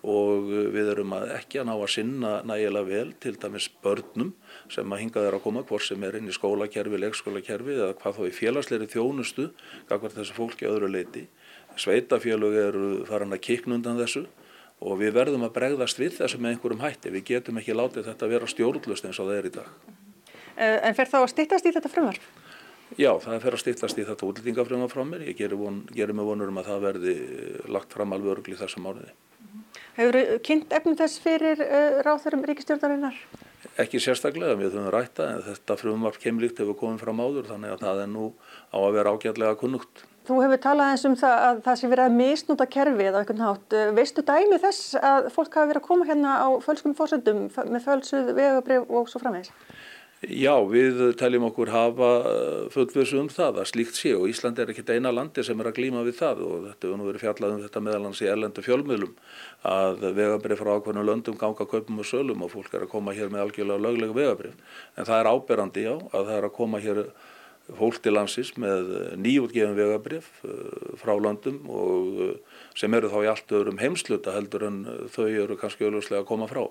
og 0.00 0.46
við 0.72 0.92
erum 0.94 1.12
að 1.12 1.34
ekki 1.36 1.60
að 1.60 1.66
ná 1.68 1.74
að 1.74 1.90
sinna 1.92 2.30
nægilega 2.48 2.88
vel 2.88 3.10
til 3.20 3.34
dæmis 3.36 3.66
börnum 3.84 4.30
sem 4.72 4.94
að 4.94 5.02
hinga 5.02 5.24
þeirra 5.26 5.40
að 5.40 5.44
koma 5.44 5.64
hvort 5.68 5.84
sem 5.84 6.06
er 6.06 6.16
inn 6.16 6.30
í 6.30 6.36
skólakerfi, 6.36 7.00
leikskólakerfi 7.02 7.76
eða 7.76 7.96
hvað 8.00 8.16
þá 8.16 8.22
í 8.24 8.36
félagsleiri 8.38 8.88
þjónustu, 8.94 9.50
hvað 9.90 10.14
þessu 10.16 10.38
fólki 10.38 10.70
öðru 10.70 10.88
leiti. 10.94 11.26
Sveitafélög 11.76 12.56
eru 12.56 12.86
farin 13.08 13.36
að 13.36 13.44
kikna 13.44 13.76
undan 13.76 14.00
þessu 14.00 14.24
og 14.80 15.00
við 15.00 15.16
verðum 15.16 15.46
að 15.46 15.56
bregðast 15.56 16.00
við 16.00 16.18
þessu 16.18 16.40
með 16.40 16.54
einhverjum 16.54 16.84
hætti. 16.84 17.12
Við 17.12 17.26
getum 17.34 17.60
ekki 17.60 17.76
látið 17.76 18.06
þetta 18.08 18.26
að 18.26 18.34
vera 18.34 18.50
stjórnlust 18.50 19.08
eins 19.08 19.20
og 19.20 19.28
það 19.28 19.40
er 19.40 19.48
í 19.48 19.54
dag. 19.56 19.72
Eh, 20.56 20.78
en 20.88 20.96
fer 20.96 21.10
þá 21.10 21.18
að 21.22 21.32
stýttast 21.34 21.68
í 21.68 21.74
þetta 21.76 21.92
frumvarp? 21.92 22.28
Já, 22.98 23.12
það 23.22 23.42
fer 23.44 23.54
að 23.54 23.62
stýttast 23.62 24.00
í 24.00 24.06
þetta 24.08 24.26
útlýtingafrumvarp 24.26 24.94
frá 24.94 25.04
mér. 25.06 25.26
Ég 25.28 25.36
gerir, 25.38 25.60
von, 25.60 25.82
gerir 25.94 26.16
mig 26.16 26.26
vonur 26.26 26.50
um 26.50 26.58
að 26.58 26.72
það 26.72 26.86
verði 26.88 27.14
lagt 27.70 27.94
fram 27.94 28.16
alveg 28.16 28.38
örgli 28.38 28.58
þessum 28.58 28.88
áriði. 28.90 29.12
Hefur 29.98 30.18
kynnt 30.46 30.74
efnum 30.74 30.96
þess 30.98 31.20
fyrir 31.22 31.60
uh, 31.62 32.00
ráþurum 32.06 32.42
ríkistjórnarinnar? 32.48 33.16
Ekki 33.80 34.00
sérstaklega, 34.02 34.56
við 34.58 34.72
höfum 34.74 34.90
rætta 34.92 35.26
en 35.34 35.42
þetta 35.44 35.76
frumvarp 35.78 36.18
kemlíkt 36.22 36.62
hefur 36.62 36.78
komið 36.80 37.04
fram 37.04 37.20
áður 37.22 37.50
þannig 37.50 37.74
að 37.74 37.84
það 37.84 38.02
er 38.04 38.10
nú 38.10 38.30
á 38.72 38.78
að 38.80 38.94
vera 38.96 39.12
ágætlega 39.14 39.58
kunnugt. 39.60 40.04
Þú 40.30 40.36
hefur 40.44 40.60
talað 40.62 40.92
eins 40.92 41.02
um 41.08 41.14
það 41.18 41.40
að 41.42 41.56
það 41.64 41.78
sé 41.80 41.88
verið 41.90 42.04
að 42.06 42.18
misnúta 42.20 42.66
kerfið 42.70 43.16
á 43.18 43.18
einhvern 43.18 43.40
hátt. 43.42 43.74
Veistu 43.96 44.22
dæmi 44.22 44.58
þess 44.62 44.92
að 44.94 45.24
fólk 45.34 45.56
hafi 45.58 45.70
verið 45.72 45.80
að 45.80 45.88
koma 45.88 46.06
hérna 46.06 46.34
á 46.38 46.48
fölskum 46.62 46.94
fórsöndum 46.94 47.48
með 47.50 47.82
fölsuð 47.88 48.30
vegabrif 48.36 48.92
og 48.94 49.10
svo 49.10 49.18
framvegis? 49.18 49.50
Já, 50.20 50.52
við 50.70 51.00
teljum 51.18 51.48
okkur 51.48 51.72
hafa 51.72 52.10
uh, 52.20 52.68
fullvissu 52.70 53.18
um 53.18 53.30
það 53.32 53.58
að 53.62 53.68
slíkt 53.72 53.98
sé 53.98 54.12
og 54.14 54.28
Ísland 54.30 54.60
er 54.62 54.70
ekkit 54.70 54.92
eina 54.92 55.10
landi 55.16 55.42
sem 55.42 55.58
er 55.64 55.70
að 55.72 55.80
glíma 55.80 56.04
við 56.06 56.18
það 56.20 56.44
og 56.46 56.54
þetta 56.68 56.86
hefur 56.86 57.00
nú 57.00 57.08
verið 57.08 57.24
fjallað 57.24 57.56
um 57.56 57.64
þetta 57.64 57.82
meðalans 57.88 58.20
í 58.22 58.28
erlendu 58.30 58.64
fjölmiðlum 58.68 59.16
að 59.72 60.06
vegabrif 60.20 60.62
frá 60.62 60.74
ákveðinu 60.76 61.06
löndum 61.08 61.40
ganga 61.40 61.66
kaupum 61.74 62.04
og 62.04 62.10
sölum 62.12 62.46
og 62.46 62.54
fólk 62.54 62.76
er 62.76 62.86
að 62.86 62.92
koma 62.92 63.16
hér 63.16 63.32
með 63.32 63.46
algjörlega 63.48 63.86
löglega 63.88 64.18
vegabrif. 64.20 64.78
En 64.94 65.10
það 65.10 65.24
er 65.24 65.32
áberandi 65.32 65.86
já 65.88 65.94
að 65.96 66.20
það 66.20 66.34
er 66.36 66.50
að 66.50 66.56
koma 66.60 66.84
hér 66.84 67.02
fólk 67.78 68.00
til 68.02 68.14
landsins 68.16 68.54
með 68.60 68.90
eh, 68.96 69.12
nýjútgefin 69.20 69.76
vegabrif 69.78 70.30
eh, 70.46 70.96
frá 71.00 71.12
landum 71.18 71.60
og 71.70 72.24
eh, 72.24 72.58
sem 72.78 72.94
eru 72.96 73.10
þá 73.12 73.20
í 73.22 73.30
allt 73.30 73.54
öðrum 73.58 73.80
heimsluta 73.82 74.34
heldur 74.34 74.66
en 74.68 74.82
þau 75.12 75.28
eru 75.28 75.58
kannski 75.60 75.86
auðvuslega 75.86 76.24
að 76.24 76.28
koma 76.30 76.50
frá. 76.50 76.64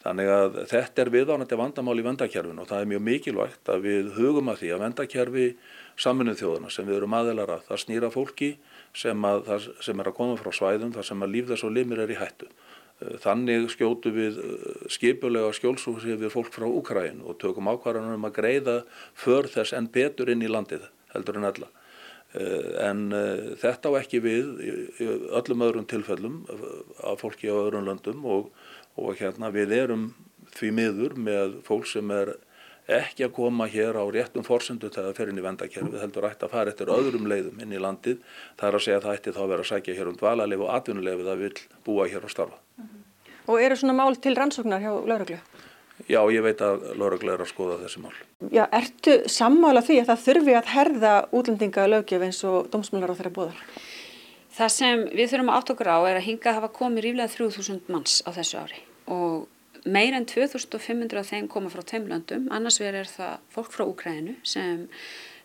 Þannig 0.00 0.30
að 0.32 0.54
þetta 0.70 1.02
er 1.02 1.10
viðánandi 1.12 1.56
vandamál 1.60 1.98
í 2.00 2.04
vendakerfinu 2.06 2.62
og 2.62 2.70
það 2.70 2.82
er 2.82 2.88
mjög 2.88 3.02
mikilvægt 3.04 3.68
að 3.68 3.82
við 3.84 4.06
hugum 4.16 4.48
að 4.48 4.62
því 4.62 4.70
að 4.72 4.84
vendakerfi 4.86 5.46
saminuð 6.00 6.38
þjóðuna 6.40 6.70
sem 6.72 6.88
við 6.88 6.96
erum 6.96 7.16
aðelara 7.18 7.58
það 7.66 7.82
snýra 7.82 8.08
fólki 8.14 8.54
sem, 8.96 9.26
að, 9.28 9.68
sem 9.84 10.00
er 10.00 10.08
að 10.08 10.16
koma 10.16 10.38
frá 10.40 10.54
svæðum 10.56 10.94
þar 10.94 11.08
sem 11.10 11.26
að 11.26 11.34
líf 11.34 11.50
þess 11.50 11.66
og 11.68 11.74
limir 11.76 12.00
er 12.00 12.14
í 12.14 12.16
hættu. 12.16 12.48
Eh, 13.00 13.16
þannig 13.22 13.68
skjótu 13.72 14.12
við 14.14 14.38
eh, 14.44 14.86
skipulega 14.92 15.52
skjólsúsi 15.56 16.16
við 16.20 16.32
fólk 16.34 16.52
frá 16.54 16.66
Úkræn 16.68 17.22
og 17.24 17.38
tökum 17.40 17.70
ákvarðanum 17.72 18.18
um 18.18 18.28
að 18.28 18.36
greiða 18.40 18.78
för 19.16 19.48
þess 19.50 19.74
en 19.76 19.88
betur 19.92 20.32
inn 20.32 20.44
í 20.44 20.50
landið 20.50 20.88
heldur 21.14 21.40
en 21.40 21.48
alla. 21.50 21.70
Eh, 22.36 22.68
en 22.86 23.08
þetta 23.58 23.90
á 23.90 23.98
ekki 24.02 24.20
við 24.22 24.50
öllum 25.34 25.64
öðrum 25.66 25.88
tilfellum 25.90 26.44
af 27.02 27.24
fólki 27.24 27.50
á 27.50 27.56
öðrum 27.56 27.88
löndum 27.88 28.26
og 28.28 28.52
og 29.00 29.16
hérna 29.20 29.50
við 29.54 29.72
erum 29.76 30.08
því 30.56 30.70
miður 30.74 31.16
með 31.16 31.60
fólk 31.66 31.86
sem 31.88 32.10
er 32.12 32.34
ekki 32.96 33.26
að 33.26 33.34
koma 33.36 33.66
hér 33.70 33.98
á 33.98 34.04
réttum 34.10 34.46
forsendu 34.46 34.90
þegar 34.90 35.10
það 35.10 35.18
fer 35.20 35.32
inn 35.32 35.40
í 35.40 35.44
vendakerfi, 35.44 36.00
heldur 36.02 36.26
ætti 36.28 36.46
að 36.46 36.54
fara 36.54 36.72
eftir 36.72 36.92
öðrum 36.94 37.28
leiðum 37.30 37.60
inn 37.62 37.72
í 37.76 37.82
landið, 37.82 38.18
það 38.60 38.68
er 38.68 38.78
að 38.78 38.84
segja 38.86 38.98
að 39.00 39.06
það 39.06 39.18
ætti 39.18 39.34
þá 39.36 39.42
að 39.42 39.50
vera 39.52 39.66
að 39.66 39.70
sækja 39.70 39.96
hér 39.98 40.10
um 40.10 40.18
dvalalegu 40.20 40.66
og 40.66 40.74
atvinnulegu 40.76 41.26
það 41.28 41.44
vil 41.44 41.52
búa 41.86 42.08
hér 42.10 42.24
og 42.24 42.34
starfa. 42.34 42.58
Mm 42.76 42.84
-hmm. 42.84 43.00
Og 43.50 43.62
eru 43.62 43.76
svona 43.76 43.96
mál 43.96 44.16
til 44.16 44.36
rannsóknar 44.36 44.80
hjá 44.80 44.92
lauruglu? 45.06 45.38
Já, 46.08 46.20
ég 46.32 46.42
veit 46.42 46.60
að 46.60 46.96
lauruglu 46.96 47.32
er 47.34 47.42
að 47.42 47.50
skoða 47.50 47.78
þessi 47.82 48.00
mál. 48.00 48.14
Já, 48.50 48.64
ertu 48.72 49.16
sammála 49.28 49.82
því 49.84 50.00
að 50.00 50.08
það 50.10 50.24
þurfi 50.26 50.54
að 50.56 50.70
herða 50.74 51.14
útlendinga 51.32 51.86
lögjöf 51.86 52.22
eins 52.22 52.44
og 52.44 52.70
domsmjölar 52.72 53.12
á 53.12 53.18
þeirra 53.18 53.36
bóðar? 53.36 53.64
Það 54.56 54.68
sem 54.74 55.04
við 55.12 55.30
þurfum 55.30 55.50
að 55.52 55.58
átt 55.58 55.72
okkur 55.74 55.90
á 55.92 55.98
er 56.08 56.16
að 56.16 56.26
hinga 56.26 56.54
hafa 56.56 56.68
komið 56.68 57.04
ríflega 57.04 57.28
3000 57.34 57.80
manns 57.92 58.22
á 58.26 58.30
þessu 58.32 58.62
ári 58.62 58.80
og 59.10 59.46
meir 59.84 60.14
en 60.16 60.26
2500 60.28 61.20
af 61.20 61.30
þeim 61.30 61.48
koma 61.50 61.70
frá 61.72 61.82
teimlöndum, 61.86 62.48
annars 62.52 62.80
verður 62.82 63.10
það 63.10 63.50
fólk 63.54 63.74
frá 63.74 63.84
Úkræðinu 63.86 64.36
sem 64.46 64.86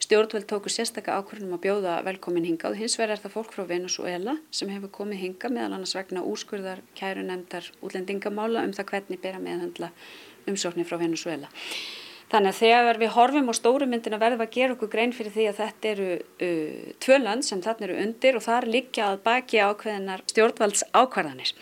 stjórnveld 0.03 0.47
tóku 0.49 0.69
sérstakka 0.69 1.15
ákvörðum 1.17 1.55
að 1.55 1.63
bjóða 1.65 1.97
velkomin 2.05 2.45
hinga 2.45 2.69
og 2.69 2.79
hins 2.79 2.97
er 2.99 3.15
það 3.15 3.35
fólk 3.37 3.53
frá 3.55 3.65
Venezuela 3.69 4.37
sem 4.51 4.69
hefur 4.69 4.91
komið 4.99 5.21
hinga 5.23 5.51
meðal 5.51 5.77
annars 5.77 5.95
vegna 5.97 6.25
úrskurðar 6.27 6.83
kæru 6.97 7.23
nefndar 7.25 7.71
útlendingamála 7.81 8.65
um 8.67 8.73
það 8.75 8.89
hvernig 8.91 9.21
bera 9.23 9.41
meðhandla 9.41 9.91
umsóknir 10.49 10.87
frá 10.87 10.99
Venezuela. 11.01 11.49
Þannig 12.31 12.51
að 12.51 12.59
þegar 12.59 12.99
við 12.99 13.11
horfum 13.13 13.49
á 13.49 13.53
stóru 13.53 13.87
myndin 13.89 14.15
að 14.17 14.23
verðum 14.25 14.43
að 14.45 14.55
gera 14.55 14.73
okkur 14.75 14.89
grein 14.91 15.13
fyrir 15.13 15.33
því 15.35 15.45
að 15.51 15.59
þetta 15.61 15.89
eru 15.91 16.07
uh, 16.17 16.87
tvö 17.05 17.19
land 17.21 17.45
sem 17.45 17.61
þarna 17.61 17.87
eru 17.87 17.97
undir 18.01 18.39
og 18.39 18.43
þar 18.45 18.67
liggja 18.75 19.11
að 19.11 19.21
baki 19.27 19.61
ákveðinar 19.61 20.25
stjórnvalds 20.31 20.83
ákvarðanir. 20.91 21.53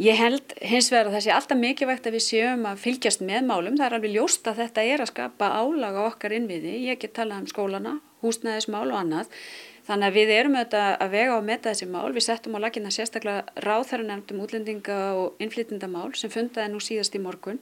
Ég 0.00 0.16
held 0.16 0.54
hins 0.64 0.86
vegar 0.88 1.10
að 1.10 1.18
það 1.18 1.24
sé 1.26 1.32
alltaf 1.34 1.58
mikilvægt 1.60 2.06
að 2.08 2.14
við 2.16 2.22
séum 2.24 2.62
að 2.64 2.78
fylgjast 2.80 3.20
með 3.28 3.42
málum. 3.44 3.74
Það 3.76 3.84
er 3.86 3.96
alveg 3.98 4.14
ljóst 4.14 4.46
að 4.48 4.62
þetta 4.62 4.84
er 4.88 5.02
að 5.04 5.10
skapa 5.10 5.50
álaga 5.52 6.06
okkar 6.06 6.32
innviði. 6.32 6.78
Ég 6.86 7.02
get 7.02 7.12
talað 7.18 7.42
um 7.42 7.50
skólana, 7.50 7.92
húsnæðismál 8.24 8.86
og 8.86 8.96
annað. 9.02 9.34
Þannig 9.84 10.08
að 10.08 10.16
við 10.16 10.32
erum 10.32 10.56
auðvitað 10.56 10.96
að 11.04 11.12
vega 11.12 11.34
og 11.36 11.44
metta 11.44 11.74
þessi 11.74 11.88
mál. 11.92 12.08
Við 12.14 12.24
settum 12.24 12.56
á 12.56 12.64
lakina 12.64 12.92
sérstaklega 12.94 13.64
ráþæra 13.66 14.06
nefndum 14.08 14.40
útlendinga 14.46 14.98
og 15.18 15.42
innflytindamál 15.42 16.12
sem 16.16 16.32
fundaði 16.32 16.72
nú 16.72 16.80
síðast 16.80 17.18
í 17.18 17.20
morgun. 17.20 17.60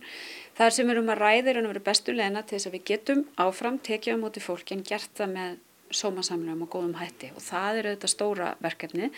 Það 0.54 0.68
er 0.68 0.76
sem 0.76 0.86
við 0.86 0.94
erum 0.94 1.10
að 1.10 1.24
ræðir 1.24 1.58
en 1.58 1.66
að 1.66 1.74
vera 1.74 1.86
bestu 1.90 2.14
leina 2.14 2.44
til 2.44 2.58
þess 2.58 2.70
að 2.70 2.76
við 2.76 2.86
getum 2.92 3.24
áfram 3.42 3.80
tekið 3.82 4.20
á 4.20 4.22
móti 4.22 4.44
fólki 4.44 4.76
en 4.76 4.86
gert 4.86 5.10
það 5.18 5.34
með 5.34 5.58
sómasamlegum 5.90 6.64
og 6.66 6.70
góðum 6.72 6.96
hætti 7.00 7.30
og 7.34 7.42
það 7.44 7.78
er 7.80 7.88
auðvitað 7.90 8.12
stóra 8.14 8.50
verkefni 8.62 9.10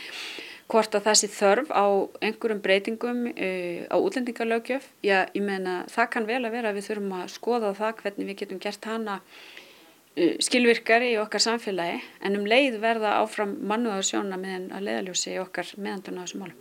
hvort 0.73 0.95
að 0.97 1.07
það 1.07 1.19
sé 1.21 1.31
þörf 1.33 1.73
á 1.73 1.87
einhverjum 2.25 2.63
breytingum 2.65 3.25
uh, 3.33 3.81
á 3.93 3.97
útlendingarlaugjöf, 3.99 4.87
já 5.05 5.27
ég 5.35 5.43
meina 5.45 5.83
það 5.93 6.13
kann 6.15 6.29
vel 6.29 6.41
að 6.43 6.55
vera 6.57 6.73
að 6.73 6.79
við 6.79 6.89
þurfum 6.89 7.17
að 7.19 7.35
skoða 7.35 7.75
það 7.79 7.99
hvernig 8.03 8.31
við 8.31 8.41
getum 8.43 8.63
gert 8.63 8.89
hana 8.89 9.19
uh, 9.21 10.35
skilvirkari 10.47 11.13
í 11.13 11.21
okkar 11.23 11.45
samfélagi 11.45 12.01
en 12.25 12.41
um 12.41 12.49
leið 12.49 12.81
verða 12.83 13.19
áfram 13.21 13.59
mannuða 13.61 14.01
sjóna 14.07 14.41
meðan 14.41 14.71
að 14.73 14.89
leiðaljósi 14.89 15.37
í 15.37 15.41
okkar 15.43 15.75
meðanduna 15.77 16.23
á 16.23 16.25
þessu 16.25 16.43
málum. 16.43 16.59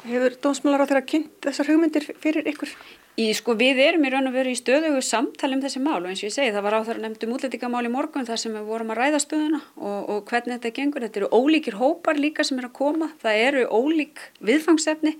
Hefur 0.00 0.40
dómsmálar 0.40 0.86
á 0.86 0.88
þeirra 0.88 1.06
kynnt 1.12 1.44
þessar 1.44 1.74
hugmyndir 1.74 2.06
fyrir 2.22 2.48
ykkur? 2.48 2.72
Í 3.20 3.26
sko 3.36 3.56
við 3.58 3.80
erum 3.84 4.04
í 4.06 4.10
raun 4.12 4.30
og 4.30 4.34
veru 4.36 4.52
í 4.54 4.58
stöðugu 4.58 5.00
samtali 5.04 5.56
um 5.56 5.62
þessi 5.64 5.80
mál 5.82 5.98
og 5.98 6.08
eins 6.08 6.22
og 6.22 6.28
ég 6.28 6.34
segi 6.36 6.52
það 6.54 6.66
var 6.66 6.76
á 6.78 6.80
þar 6.86 7.00
nefndum 7.02 7.34
útlætingamál 7.36 7.82
í 7.88 7.92
morgun 7.92 8.28
þar 8.28 8.40
sem 8.40 8.54
við 8.56 8.68
vorum 8.70 8.92
að 8.94 9.00
ræða 9.00 9.20
stöðuna 9.24 9.60
og, 9.76 9.98
og 10.14 10.20
hvernig 10.30 10.56
þetta 10.56 10.74
gengur. 10.78 11.04
Þetta 11.04 11.20
eru 11.20 11.30
ólíkir 11.34 11.78
hópar 11.80 12.20
líka 12.20 12.46
sem 12.46 12.60
er 12.62 12.70
að 12.70 12.76
koma. 12.78 13.10
Það 13.20 13.42
eru 13.48 13.66
ólík 13.68 14.22
viðfangsefni 14.46 15.16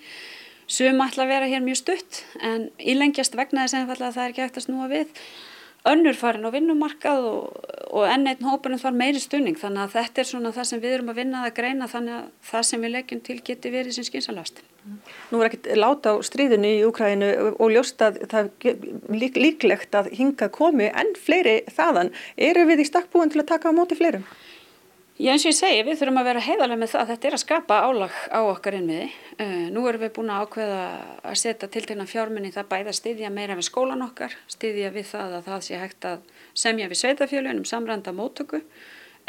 sem 0.71 1.03
ætla 1.03 1.27
að 1.27 1.33
vera 1.35 1.51
hér 1.51 1.65
mjög 1.67 1.81
stutt 1.83 2.25
en 2.47 2.69
ílengjast 2.79 3.37
vegna 3.39 3.67
þess 3.67 3.81
að 3.83 4.05
það 4.15 4.25
er 4.25 4.35
ekki 4.35 4.45
eftir 4.47 4.63
að 4.63 4.69
snúa 4.69 4.91
við 4.93 5.23
önnur 5.91 6.17
farin 6.17 6.47
á 6.47 6.51
vinnumarkað 6.55 7.27
og, 7.27 7.63
og 7.91 8.05
enn 8.07 8.29
einn 8.31 8.47
hópunum 8.47 8.81
þar 8.81 8.99
meiri 9.01 9.23
stunning 9.23 9.59
þannig 9.59 9.87
að 9.87 9.97
þetta 9.97 10.23
er 10.23 10.29
svona 10.29 10.53
það 10.55 10.69
sem 10.71 10.83
við 10.83 10.99
erum 10.99 11.13
að 11.13 11.23
vinna 11.23 11.45
að 11.47 11.57
greina 11.57 11.89
þannig 11.91 12.19
að 12.19 12.29
það 12.53 12.69
sem 12.71 12.85
við 12.85 12.95
leggjum 12.97 13.25
til 13.27 13.39
geti 13.51 13.73
verið 13.73 13.97
sem 13.97 14.07
skynsalast. 14.07 14.63
Nú 15.31 15.41
er 15.41 15.51
ekkert 15.51 15.67
láta 15.77 16.15
á 16.15 16.25
stríðinu 16.25 16.71
í 16.79 16.85
Úkræðinu 16.89 17.31
og 17.53 17.73
ljóst 17.75 18.01
að 18.03 18.23
það 18.31 18.53
er 18.71 19.35
líklegt 19.45 19.97
að 19.97 20.13
hinga 20.17 20.49
komi 20.53 20.89
enn 20.89 21.13
fleiri 21.21 21.61
þaðan. 21.75 22.15
Eru 22.37 22.65
við 22.71 22.85
í 22.85 22.89
stakkbúin 22.89 23.33
til 23.33 23.43
að 23.43 23.51
taka 23.53 23.71
á 23.71 23.77
móti 23.77 23.99
fleirum? 23.99 24.25
Já 25.21 25.35
eins 25.35 25.45
og 25.45 25.51
ég 25.51 25.57
segi 25.59 25.81
við 25.85 25.99
þurfum 26.01 26.19
að 26.23 26.29
vera 26.31 26.43
heiðarlega 26.47 26.81
með 26.81 26.91
það 26.95 27.01
að 27.03 27.11
þetta 27.11 27.29
er 27.29 27.35
að 27.37 27.41
skapa 27.43 27.81
álag 27.85 28.15
á 28.33 28.41
okkar 28.41 28.77
innmiði. 28.79 29.09
Uh, 29.37 29.67
nú 29.69 29.83
erum 29.91 30.01
við 30.01 30.15
búin 30.17 30.31
að 30.33 30.47
ákveða 30.47 30.79
að 31.29 31.35
setja 31.43 31.69
til 31.69 31.83
tegna 31.85 32.07
fjárminni 32.09 32.53
það 32.55 32.71
bæða 32.71 32.95
stiðja 32.97 33.33
meira 33.35 33.59
við 33.59 33.69
skólan 33.69 34.07
okkar, 34.07 34.33
stiðja 34.49 34.89
við 34.95 35.11
það 35.11 35.35
að 35.37 35.51
það 35.51 35.67
sé 35.67 35.83
hægt 35.83 36.09
að 36.09 36.25
semja 36.63 36.89
við 36.89 37.03
sveitafjölunum 37.03 37.69
samranda 37.69 38.17
móttöku 38.17 38.63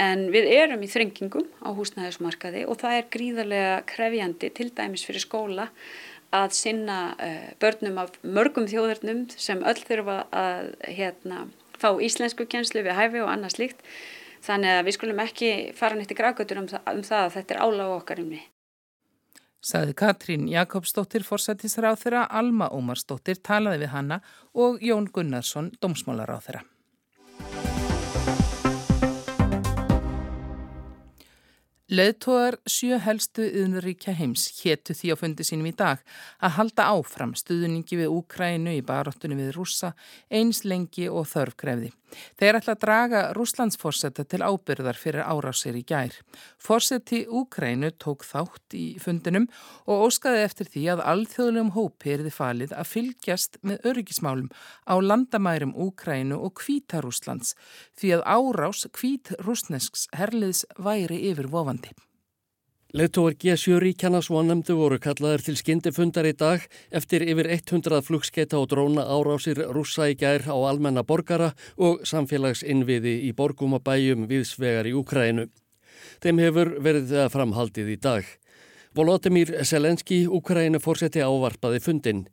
en 0.01 0.27
við 0.33 0.49
erum 0.55 0.81
í 0.81 0.89
þringingum 0.91 1.49
á 1.61 1.69
húsnæðismarkaði 1.77 2.63
og 2.69 2.79
það 2.81 2.97
er 2.97 3.11
gríðarlega 3.15 3.75
krefjandi 3.91 4.51
til 4.57 4.71
dæmis 4.77 5.05
fyrir 5.07 5.23
skóla 5.23 5.67
að 6.35 6.55
sinna 6.55 6.99
uh, 7.19 7.51
börnum 7.61 7.99
af 8.01 8.15
mörgum 8.23 8.69
þjóðurnum 8.71 9.27
sem 9.35 9.61
öll 9.67 9.79
þurfa 9.79 10.23
að 10.31 10.73
hérna, 10.87 11.45
fá 11.77 11.91
íslensku 11.99 12.47
kjenslu 12.47 12.85
við 12.85 12.97
hæfi 12.97 13.23
og 13.23 13.31
annað 13.33 13.57
slíkt 13.57 13.85
Þannig 14.41 14.73
að 14.73 14.87
við 14.87 14.97
skulum 14.97 15.21
ekki 15.21 15.51
fara 15.77 15.97
nýtt 15.97 16.15
í 16.15 16.17
grákutur 16.17 16.61
um, 16.63 16.65
um 16.65 17.03
það 17.05 17.27
að 17.27 17.35
þetta 17.37 17.55
er 17.55 17.61
áláð 17.61 17.93
okkar 17.99 18.23
um 18.23 18.33
því. 18.33 18.41
Saði 19.61 19.93
Katrín 19.93 20.47
Jakobsdóttir 20.49 21.25
forsættisráð 21.27 21.99
þeirra, 22.01 22.25
Alma 22.25 22.71
Ómarsdóttir 22.73 23.37
talaði 23.45 23.83
við 23.83 23.93
hanna 23.93 24.21
og 24.57 24.81
Jón 24.81 25.11
Gunnarsson, 25.13 25.69
domsmálaráð 25.83 26.49
Leðtóðar 31.91 32.55
sjö 32.71 32.95
helstu 33.03 33.43
yðnuríkja 33.43 34.13
heims 34.15 34.45
héttu 34.61 34.95
því 34.95 35.09
á 35.11 35.15
fundi 35.19 35.43
sínum 35.43 35.67
í 35.67 35.73
dag 35.75 35.99
að 36.39 36.53
halda 36.55 36.85
áfram 36.93 37.33
stuðningi 37.35 37.99
við 37.99 38.13
Úkrænu 38.15 38.77
í 38.77 38.85
baróttunni 38.87 39.35
við 39.35 39.57
rússa 39.57 39.91
eins 40.31 40.63
lengi 40.63 41.09
og 41.11 41.27
þörf 41.33 41.57
grefði. 41.59 41.91
Þeir 42.39 42.57
ætla 42.59 42.75
að 42.75 42.81
draga 42.83 43.21
rússlandsforsetta 43.35 44.25
til 44.27 44.41
ábyrðar 44.43 44.97
fyrir 44.99 45.23
árásir 45.23 45.77
í 45.79 45.83
gær. 45.87 46.15
Forseti 46.59 47.23
Úkrænu 47.27 47.91
tók 47.99 48.25
þátt 48.27 48.75
í 48.75 48.85
fundinum 49.01 49.47
og 49.87 50.07
óskaði 50.07 50.43
eftir 50.45 50.71
því 50.73 50.85
að 50.95 51.03
alþjóðlegum 51.13 51.73
hópi 51.77 52.15
er 52.15 52.25
þið 52.25 52.35
falið 52.35 52.75
að 52.75 52.91
fylgjast 52.91 53.59
með 53.63 53.87
öryggismálum 53.91 54.51
á 54.87 54.95
landamærum 54.99 55.75
Úkrænu 55.87 56.39
og 56.39 56.55
Kvítarúslands 56.59 57.55
því 57.99 58.15
að 58.17 58.27
árás 58.27 58.85
Kvít-rúsnesks 58.91 60.09
herliðs 60.15 60.65
væri 60.79 61.23
yfir 61.31 61.47
vofandi. 61.51 61.80
Leðtóar 62.91 63.37
G7 63.39 63.77
ríkjana 63.79 64.19
svonemdu 64.19 64.75
voru 64.75 64.97
kallaðir 64.99 65.45
til 65.45 65.53
skyndifundar 65.55 66.27
í 66.27 66.33
dag 66.35 66.65
eftir 66.91 67.23
yfir 67.23 67.47
100 67.47 68.01
flugskeita 68.03 68.59
og 68.59 68.67
dróna 68.73 69.05
árásir 69.07 69.61
rússa 69.71 70.09
í 70.11 70.17
gær 70.19 70.43
á 70.51 70.55
almenna 70.59 71.05
borgara 71.07 71.53
og 71.79 72.03
samfélagsinnviði 72.03 73.13
í 73.29 73.31
borgumabæjum 73.31 74.27
viðsvegar 74.27 74.91
í 74.91 74.93
Úkrænu. 74.99 75.47
Þeim 76.19 76.43
hefur 76.43 76.73
verið 76.83 77.07
það 77.13 77.31
framhaldið 77.37 77.95
í 77.95 77.97
dag. 78.03 78.27
Volodymyr 78.91 79.53
Selenski, 79.63 80.25
Úkrænu 80.27 80.83
fórseti 80.83 81.23
ávarpaði 81.23 81.79
fundin. 81.79 82.25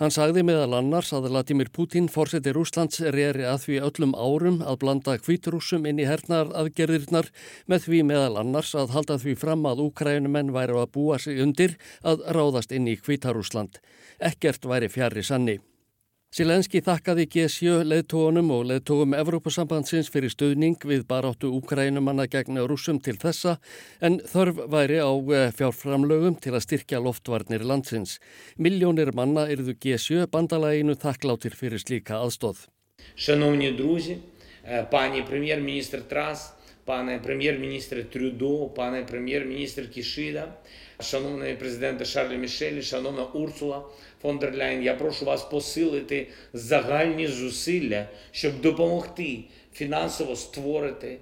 Hann 0.00 0.12
sagði 0.14 0.44
meðal 0.46 0.78
annars 0.78 1.10
að 1.12 1.28
Latimir 1.34 1.68
Putin 1.74 2.06
fórseti 2.12 2.52
Rúslands 2.54 3.02
reyri 3.14 3.44
að 3.48 3.66
því 3.66 3.80
öllum 3.88 4.14
árum 4.16 4.60
að 4.64 4.78
blanda 4.84 5.16
kvíturúsum 5.20 5.88
inn 5.88 6.00
í 6.00 6.06
hernar 6.08 6.52
aðgerðirnar 6.56 7.28
með 7.68 7.88
því 7.88 8.04
meðal 8.12 8.38
annars 8.44 8.72
að 8.78 8.94
halda 8.96 9.18
því 9.20 9.36
fram 9.42 9.66
að 9.68 9.84
úkrænumenn 9.88 10.54
væri 10.56 10.78
að 10.80 10.94
búa 10.96 11.18
sig 11.20 11.42
undir 11.44 11.76
að 12.00 12.24
ráðast 12.36 12.72
inn 12.72 12.88
í 12.88 12.96
kvítarúsland. 12.96 13.82
Ekkert 14.22 14.64
væri 14.68 14.88
fjari 14.92 15.26
sanni. 15.26 15.58
Silenski 16.37 16.81
þakkaði 16.83 17.23
G7 17.33 17.85
leðtóunum 17.87 18.49
og 18.51 18.65
leðtóum 18.69 19.13
Evrópusambandsins 19.15 20.09
fyrir 20.11 20.29
stuðning 20.29 20.83
við 20.85 21.05
baráttu 21.07 21.49
Úkrænumanna 21.55 22.27
gegn 22.27 22.59
rúsum 22.67 22.99
til 23.01 23.15
þessa 23.17 23.55
en 24.03 24.19
þörf 24.19 24.59
væri 24.69 24.99
á 24.99 25.07
eh, 25.07 25.53
fjárframlögum 25.55 26.35
til 26.43 26.51
að 26.53 26.65
styrkja 26.67 26.99
loftvarnir 27.01 27.63
landsins. 27.63 28.19
Miljónir 28.59 29.13
manna 29.15 29.47
eruðu 29.47 29.77
G7 29.79 30.27
bandalæginu 30.29 30.97
þakkláttir 30.99 31.55
fyrir 31.55 31.81
slíka 31.81 32.19
aðstóð. 32.19 32.67
Шановні 33.15 33.71
друзі, 33.79 34.17
пані 34.91 35.23
прем'єр-міністр 35.29 36.01
Трас, 36.11 36.53
пане 36.85 37.19
прем'єр-міністр 37.23 38.03
Трюдо, 38.13 38.67
пане 38.75 39.03
прем'єр-міністр 39.03 39.89
Кішида, 39.89 40.53
шановний 40.99 41.55
президент 41.55 42.07
Шарль 42.07 42.37
Мішель, 42.37 42.81
шановна 42.81 43.23
Урсула 43.23 43.85
фон 44.22 44.38
дер 44.38 44.54
Ляйн, 44.56 44.82
я 44.82 44.94
прошу 44.94 45.24
вас 45.24 45.42
посилити 45.42 46.26
загальні 46.52 47.26
зусилля, 47.26 48.06
щоб 48.30 48.60
допомогти 48.60 49.44
фінансово 49.72 50.36
створити 50.36 51.18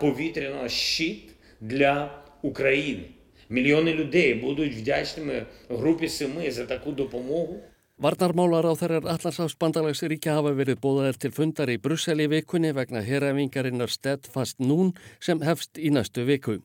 повітряний 0.00 0.68
щит 0.68 1.30
для 1.60 2.10
України. 2.42 3.04
Мільйони 3.48 3.94
людей 3.94 4.34
будуть 4.34 4.74
вдячними 4.74 5.46
групі 5.68 6.08
Семи 6.08 6.50
за 6.50 6.66
таку 6.66 6.92
допомогу. 6.92 7.60
Varnarmálar 8.00 8.64
á 8.64 8.72
þeirrar 8.80 9.04
Allansáfsbandalagsríkja 9.12 10.32
hafa 10.38 10.54
verið 10.56 10.78
bóðaðir 10.80 11.18
til 11.20 11.30
fundar 11.36 11.68
í 11.68 11.76
Brussel 11.76 12.22
í 12.24 12.30
vikunni 12.32 12.70
vegna 12.72 13.02
herafingarinnar 13.04 13.92
Steadfast 13.92 14.56
Nún 14.56 14.94
sem 15.20 15.42
hefst 15.44 15.76
í 15.76 15.92
næstu 15.92 16.24
viku. 16.24 16.62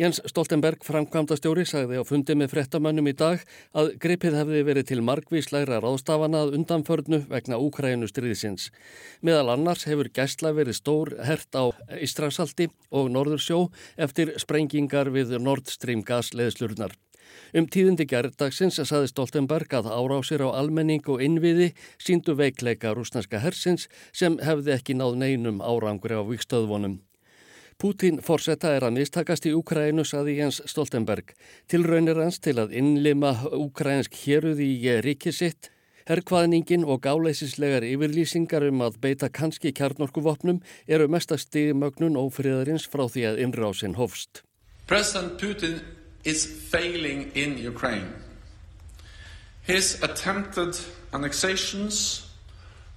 Jens 0.00 0.20
Stoltenberg, 0.30 0.84
framkvæmdastjóri, 0.86 1.64
sagði 1.68 2.00
á 2.00 2.04
fundi 2.08 2.36
með 2.38 2.52
frettamönnum 2.54 3.10
í 3.10 3.14
dag 3.18 3.42
að 3.72 3.94
gripið 4.02 4.38
hefði 4.40 4.62
verið 4.68 4.88
til 4.90 5.00
margvíslegra 5.06 5.80
ráðstafana 5.84 6.44
að 6.44 6.54
undanförnu 6.58 7.24
vegna 7.30 7.58
Úkrænu 7.62 8.08
stríðsins. 8.10 8.70
Meðal 9.22 9.54
annars 9.56 9.86
hefur 9.88 10.12
gæsla 10.12 10.54
verið 10.56 10.80
stór 10.80 11.14
hert 11.24 11.52
á 11.58 11.70
Ístrasalti 11.98 12.70
og 12.90 13.10
Norðursjó 13.14 13.66
eftir 13.96 14.36
sprengingar 14.40 15.12
við 15.14 15.38
Nord 15.42 15.68
Stream 15.72 16.04
gasleðslurnar. 16.06 16.96
Um 17.56 17.66
tíðindi 17.72 18.04
gerðdagsins 18.08 18.78
saði 18.90 19.08
Stoltenberg 19.10 19.72
að 19.78 19.90
árásir 19.92 20.44
á 20.44 20.48
almenning 20.52 21.04
og 21.12 21.22
innviði 21.24 21.70
síndu 21.96 22.36
veikleika 22.38 22.94
rúsnarska 22.96 23.40
hersins 23.44 23.88
sem 24.12 24.38
hefði 24.44 24.76
ekki 24.76 24.96
náð 24.98 25.20
neinum 25.24 25.62
árangri 25.64 26.16
á 26.16 26.22
vikstöðvonum. 26.28 26.98
Pútín 27.78 28.16
fórsetta 28.26 28.72
er 28.74 28.82
að 28.82 28.96
mistakast 28.96 29.44
í 29.46 29.52
Úkrænu, 29.54 30.02
saði 30.02 30.32
Jens 30.40 30.56
Stoltenberg. 30.66 31.28
Tilraunir 31.70 32.18
hans 32.18 32.40
til 32.42 32.56
að 32.58 32.72
innlima 32.74 33.36
úkrænsk 33.54 34.16
héruð 34.24 34.64
í 34.64 34.72
ríkisitt 35.04 35.68
Herrkvaðningin 36.08 36.86
og 36.88 37.02
gáleisislegar 37.04 37.84
yfirlýsingar 37.86 38.64
um 38.66 38.82
að 38.82 38.96
beita 39.02 39.28
kannski 39.28 39.70
kjarnorkuvopnum 39.76 40.58
eru 40.88 41.06
mestasti 41.06 41.68
mögnun 41.70 42.18
ófriðarins 42.18 42.88
frá 42.90 43.04
því 43.06 43.24
að 43.28 43.42
innrásin 43.44 43.94
hófst. 43.94 44.42
President 44.90 45.38
Putin 45.38 45.78
is 46.24 46.48
failing 46.72 47.30
in 47.34 47.54
Ukraine. 47.62 48.10
His 49.62 50.02
attempted 50.02 50.80
annexations, 51.12 52.26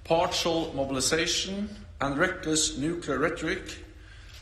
partial 0.02 0.72
mobilization, 0.74 1.68
and 2.00 2.18
reckless 2.18 2.78
nuclear 2.78 3.20
rhetoric 3.20 3.78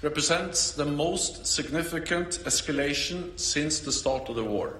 represents 0.02 0.72
the 0.72 0.84
most 0.84 1.46
significant 1.46 2.40
escalation 2.44 3.38
since 3.38 3.80
the 3.80 3.92
start 3.92 4.28
of 4.28 4.36
the 4.36 4.44
war. 4.44 4.76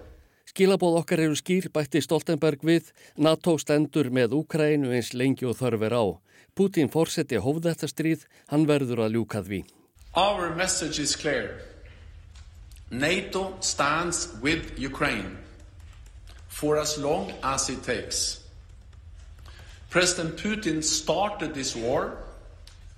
Skilabóð 0.50 0.96
okkar 1.04 1.20
eru 1.22 1.37
skýr 1.38 1.68
bætti 1.70 2.00
Stoltenberg 2.02 2.64
við, 2.66 2.88
NATO 3.16 3.54
stendur 3.61 4.09
með 4.11 4.35
Úkrænu 4.40 4.90
eins 4.96 5.12
lengi 5.14 5.46
og 5.46 5.59
þörfur 5.61 5.94
á. 5.94 6.04
Putin 6.59 6.90
fórseti 6.90 7.38
hóð 7.38 7.68
þetta 7.68 7.87
stríð, 7.87 8.24
hann 8.50 8.66
verður 8.66 9.04
að 9.04 9.14
ljúkað 9.14 9.52
við. 9.52 9.68
Our 10.16 10.50
message 10.56 10.98
is 10.98 11.14
clear. 11.14 11.62
NATO 12.90 13.54
stands 13.61 14.35
with 14.42 14.74
Ukraine 14.76 15.38
for 16.48 16.78
as 16.78 16.98
long 16.98 17.30
as 17.42 17.70
it 17.70 17.85
takes. 17.85 18.40
President 19.88 20.37
Putin 20.37 20.83
started 20.83 21.54
this 21.54 21.76
war. 21.76 22.16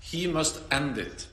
He 0.00 0.26
must 0.26 0.60
end 0.70 0.96
it. 0.96 1.26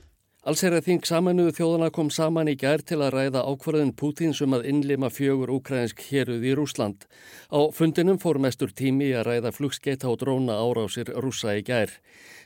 Allserið 0.48 0.86
þing 0.86 1.02
samanuðu 1.04 1.50
þjóðana 1.52 1.90
kom 1.92 2.08
saman 2.08 2.48
í 2.48 2.54
gær 2.56 2.80
til 2.88 2.96
að 3.04 3.10
ræða 3.12 3.42
ákvarðin 3.44 3.90
Pútins 3.92 4.38
um 4.40 4.54
að 4.56 4.70
innlima 4.70 5.10
fjögur 5.12 5.50
ukrainsk 5.52 6.00
héruð 6.06 6.46
í 6.48 6.54
Rúsland. 6.56 7.02
Á 7.52 7.68
fundinum 7.76 8.16
fór 8.16 8.38
mestur 8.40 8.72
tími 8.72 9.10
að 9.12 9.26
ræða 9.26 9.52
flugskeita 9.52 10.08
og 10.08 10.16
dróna 10.22 10.56
árásir 10.56 11.12
rúsa 11.12 11.58
í 11.58 11.60
gær. 11.66 11.92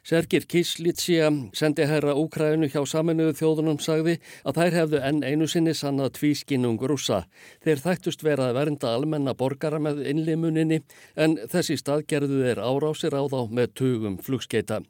Sergir 0.03 0.43
Kislitsia, 0.51 1.29
sendi 1.55 1.87
herra 1.87 2.17
Úkrænu 2.19 2.67
hjá 2.73 2.83
saminuðu 2.83 3.37
þjóðunum, 3.39 3.79
sagði 3.79 4.17
að 4.43 4.59
þær 4.59 4.79
hefðu 4.81 5.03
enn 5.13 5.23
einu 5.23 5.47
sinni 5.47 5.77
sannað 5.79 6.17
tvískinnung 6.19 6.83
rúsa. 6.83 7.29
Þeir 7.63 7.85
þættust 7.87 8.27
vera 8.27 8.51
að 8.51 8.59
vernda 8.59 8.91
almenna 8.91 9.37
borgara 9.39 9.79
með 9.79 10.03
innlimuninni 10.11 10.83
en 11.15 11.39
þessi 11.47 11.79
stað 11.79 12.09
gerðu 12.11 12.43
þeir 12.43 12.59
árásir 12.59 13.15
á 13.15 13.23
þá 13.23 13.41
með 13.55 13.71
tugum 13.79 14.19
flugskeita. 14.19 14.83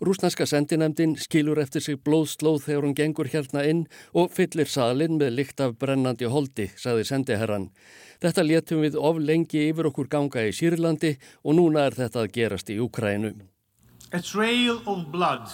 Rúsnarska 0.00 0.46
sendinemdin 0.46 1.14
skilur 1.20 1.60
eftir 1.62 1.82
sig 1.84 2.00
blóðslóð 2.02 2.64
þegar 2.66 2.86
hún 2.86 2.96
gengur 2.98 3.30
hérna 3.30 3.62
inn 3.68 3.84
og 4.12 4.32
fyllir 4.34 4.70
salin 4.70 5.18
með 5.20 5.36
lykt 5.38 5.60
af 5.62 5.76
brennandi 5.78 6.26
holdi, 6.30 6.70
sagði 6.76 7.04
sendiherran. 7.06 7.68
Þetta 8.22 8.46
létum 8.46 8.82
við 8.82 8.98
of 8.98 9.20
lengi 9.20 9.68
yfir 9.68 9.90
okkur 9.90 10.08
ganga 10.10 10.46
í 10.48 10.54
Sýrlandi 10.56 11.14
og 11.44 11.58
núna 11.58 11.86
er 11.86 11.98
þetta 11.98 12.24
að 12.24 12.32
gerast 12.34 12.72
í 12.72 12.80
Ukrænu. 12.82 13.34
A 14.12 14.20
trail 14.20 14.80
of 14.86 15.10
blood 15.12 15.50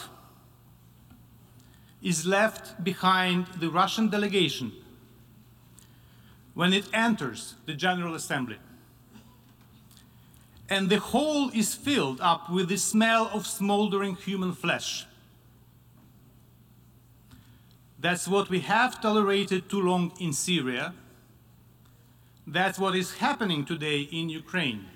is 2.03 2.25
left 2.27 2.83
behind 2.85 3.47
the 3.61 3.69
Russian 3.69 4.09
delegation 4.09 4.73
when 6.55 6.73
it 6.73 6.85
enters 6.93 7.55
the 7.67 7.75
General 7.75 8.15
Assembly. 8.15 8.59
And 10.71 10.89
the 10.89 10.99
hole 10.99 11.51
is 11.53 11.75
filled 11.75 12.21
up 12.21 12.49
with 12.49 12.69
the 12.69 12.79
smell 12.79 13.29
of 13.35 13.47
smoldering 13.47 14.15
human 14.15 14.53
flesh. 14.53 15.07
That's 17.99 18.27
what 18.27 18.49
we 18.49 18.61
have 18.61 19.01
tolerated 19.01 19.69
too 19.69 19.83
long 19.83 20.13
in 20.21 20.33
Syria. 20.33 20.95
That's 22.47 22.79
what 22.79 22.97
is 22.97 23.13
happening 23.19 23.65
today 23.67 24.09
in 24.11 24.31
Ukraine. 24.31 24.87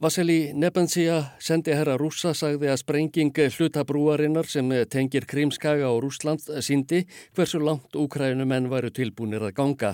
Vasili 0.00 0.52
Nebensia, 0.54 1.36
sendi 1.38 1.74
herra 1.76 1.98
rúsa, 2.00 2.32
sagði 2.32 2.70
að 2.72 2.78
sprenging 2.80 3.30
hlutabrúarinnar 3.36 4.48
sem 4.48 4.64
tengir 4.88 5.26
Krímskaga 5.28 5.90
og 5.92 6.06
Rúsland 6.06 6.40
síndi 6.64 7.02
hversu 7.36 7.60
langt 7.60 7.92
Úkrænumenn 7.92 8.70
væru 8.72 8.88
tilbúinir 8.88 9.44
að 9.44 9.54
ganga. 9.60 9.92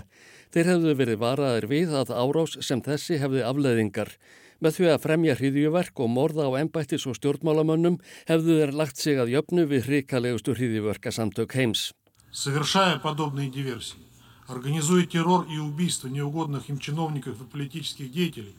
Þeir 0.55 0.71
hefðu 0.71 0.95
verið 1.03 1.19
varaðir 1.19 1.67
við 1.67 1.97
að 1.99 2.15
árás 2.15 2.55
sem 2.63 2.81
þessi 2.81 3.19
hefði 3.19 3.43
afleðingar. 3.51 4.15
Með 4.62 4.76
því 4.78 4.90
að 4.92 5.02
fremja 5.02 5.36
hriðjuverk 5.40 6.00
og 6.04 6.10
morða 6.14 6.46
á 6.46 6.52
ennbættis 6.62 7.08
og 7.10 7.16
stjórnmálamönnum 7.18 7.98
hefðu 8.30 8.58
þeir 8.60 8.74
lagt 8.78 9.02
sig 9.02 9.18
að 9.18 9.32
jöfnu 9.34 9.66
við 9.66 9.88
hrikalegustu 9.90 10.54
hriðjuverkasamtök 10.54 11.56
heims. 11.58 11.92
Совершая 12.32 13.00
подобные 13.00 13.50
диверсии, 13.50 14.06
организуя 14.48 15.06
террор 15.06 15.48
и 15.50 15.58
убийство 15.58 16.08
неугодных 16.08 16.70
им 16.70 16.78
чиновников 16.78 17.42
и 17.42 17.46
политических 17.46 18.12
деятелей, 18.12 18.56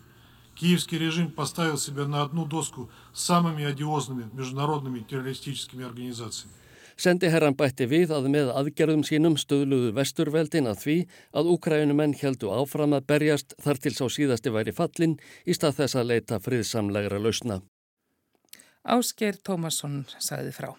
киевский 0.56 0.98
режим 0.98 1.30
поставил 1.30 1.78
себя 1.78 2.06
на 2.06 2.22
одну 2.22 2.46
доску 2.46 2.90
с 3.12 3.22
самыми 3.22 3.64
одиозными 3.64 4.28
международными 4.32 5.00
террористическими 5.00 5.84
организациями. 5.84 6.54
Sendiherran 6.97 7.53
bætti 7.57 7.85
við 7.85 8.11
að 8.15 8.29
með 8.33 8.49
aðgerðum 8.57 9.03
sínum 9.05 9.37
stöðluðu 9.37 9.91
vesturveldin 9.97 10.69
að 10.71 10.81
því 10.81 10.97
að 11.37 11.51
Úkrænumenn 11.53 12.15
heldu 12.17 12.49
áfram 12.49 12.97
að 12.97 13.05
berjast 13.11 13.53
þar 13.61 13.81
til 13.83 13.93
sá 13.93 14.05
síðasti 14.09 14.53
væri 14.55 14.73
fallin 14.73 15.19
í 15.45 15.53
stað 15.53 15.83
þess 15.83 15.99
að 16.01 16.09
leita 16.13 16.41
friðsamlegra 16.41 17.21
lausna. 17.21 17.61
Ásker 18.87 19.37
Tómasson 19.45 20.05
sagði 20.17 20.55
frá. 20.55 20.71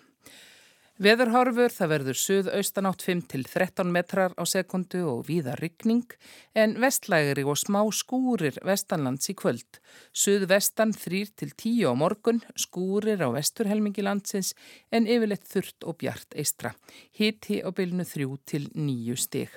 Veðurhorfur 0.98 1.70
það 1.70 1.90
verður 1.92 2.16
suðaustanátt 2.18 3.04
5-13 3.06 3.86
metrar 3.94 4.32
á 4.34 4.42
sekundu 4.50 5.04
og 5.06 5.20
víða 5.28 5.52
ryggning 5.60 6.16
en 6.58 6.74
vestlægri 6.82 7.44
og 7.46 7.54
smá 7.60 7.84
skúrir 7.94 8.58
vestanlands 8.66 9.30
í 9.30 9.36
kvöld. 9.38 9.78
Suðvestan 10.10 10.90
3-10 10.90 11.86
á 11.86 11.94
morgun, 11.94 12.42
skúrir 12.58 13.22
á 13.22 13.30
vesturhelmingi 13.30 14.02
landsins 14.02 14.56
en 14.90 15.06
yfirleitt 15.06 15.46
þurrt 15.46 15.86
og 15.86 16.00
bjart 16.02 16.34
eistra. 16.34 16.74
Hitti 17.14 17.62
á 17.62 17.70
bylnu 17.70 18.02
3-9 18.02 19.14
stig. 19.22 19.54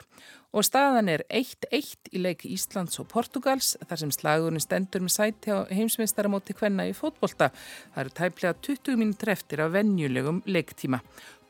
Og 0.51 0.65
staðan 0.67 1.07
er 1.07 1.21
1-1 1.31 2.09
í 2.11 2.19
leik 2.19 2.41
Íslands 2.43 2.99
og 2.99 3.07
Portugals 3.13 3.77
þar 3.87 4.01
sem 4.01 4.09
slagurinn 4.11 4.59
stendur 4.59 5.03
með 5.05 5.13
sæti 5.15 5.53
á 5.55 5.63
heimsmeistaramóti 5.71 6.55
hvenna 6.59 6.89
í 6.89 6.95
fótbolta. 6.95 7.53
Það 7.93 8.01
eru 8.03 8.15
tæplega 8.17 8.57
20 8.67 8.99
mínútur 8.99 9.31
eftir 9.31 9.63
af 9.63 9.71
vennjulegum 9.77 10.41
leiktíma. 10.51 10.99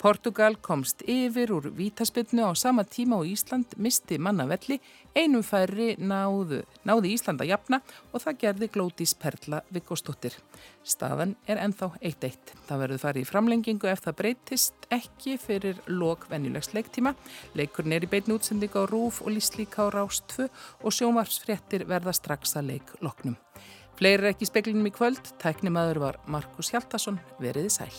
Portugal 0.02 0.56
komst 0.58 1.04
yfir 1.06 1.52
úr 1.54 1.68
vítaspilnu 1.78 2.42
á 2.50 2.58
sama 2.58 2.82
tíma 2.82 3.20
og 3.22 3.28
Ísland 3.30 3.76
misti 3.78 4.18
mannavelli, 4.18 4.80
einum 5.14 5.44
færri 5.46 5.94
náðu, 6.02 6.64
náði 6.90 7.12
Ísland 7.14 7.44
að 7.44 7.52
jafna 7.52 7.80
og 8.10 8.24
það 8.24 8.40
gerði 8.42 8.70
Glótis 8.74 9.14
Perla 9.14 9.60
Vigostóttir. 9.70 10.34
Staðan 10.82 11.36
er 11.46 11.62
ennþá 11.62 11.92
1-1. 12.02 12.56
Það 12.66 12.82
verður 12.82 13.04
farið 13.04 13.22
í 13.22 13.30
framlengingu 13.30 13.92
ef 13.92 14.02
það 14.08 14.18
breytist 14.24 14.90
ekki 14.90 15.36
fyrir 15.38 15.84
lok 15.86 16.26
venjulegs 16.32 16.74
leiktíma. 16.74 17.14
Leikurinn 17.54 17.94
er 17.94 18.08
í 18.08 18.10
beitn 18.10 18.34
útsending 18.34 18.74
á 18.74 18.90
Rúf 18.90 19.22
og 19.22 19.36
Líslíka 19.36 19.86
á 19.86 19.94
Rás 19.94 20.24
2 20.34 20.50
og 20.82 20.98
sjómarsfréttir 20.98 21.86
verða 21.86 22.16
strax 22.18 22.58
að 22.58 22.74
leik 22.74 22.98
loknum. 23.06 23.38
Fleiri 24.02 24.32
er 24.32 24.34
ekki 24.34 24.50
speklinum 24.50 24.90
í 24.90 24.96
kvöld, 24.98 25.22
tæknimaður 25.38 26.02
var 26.08 26.20
Markus 26.26 26.74
Hjaltason, 26.74 27.22
veriði 27.38 27.70
sæl. 27.70 27.94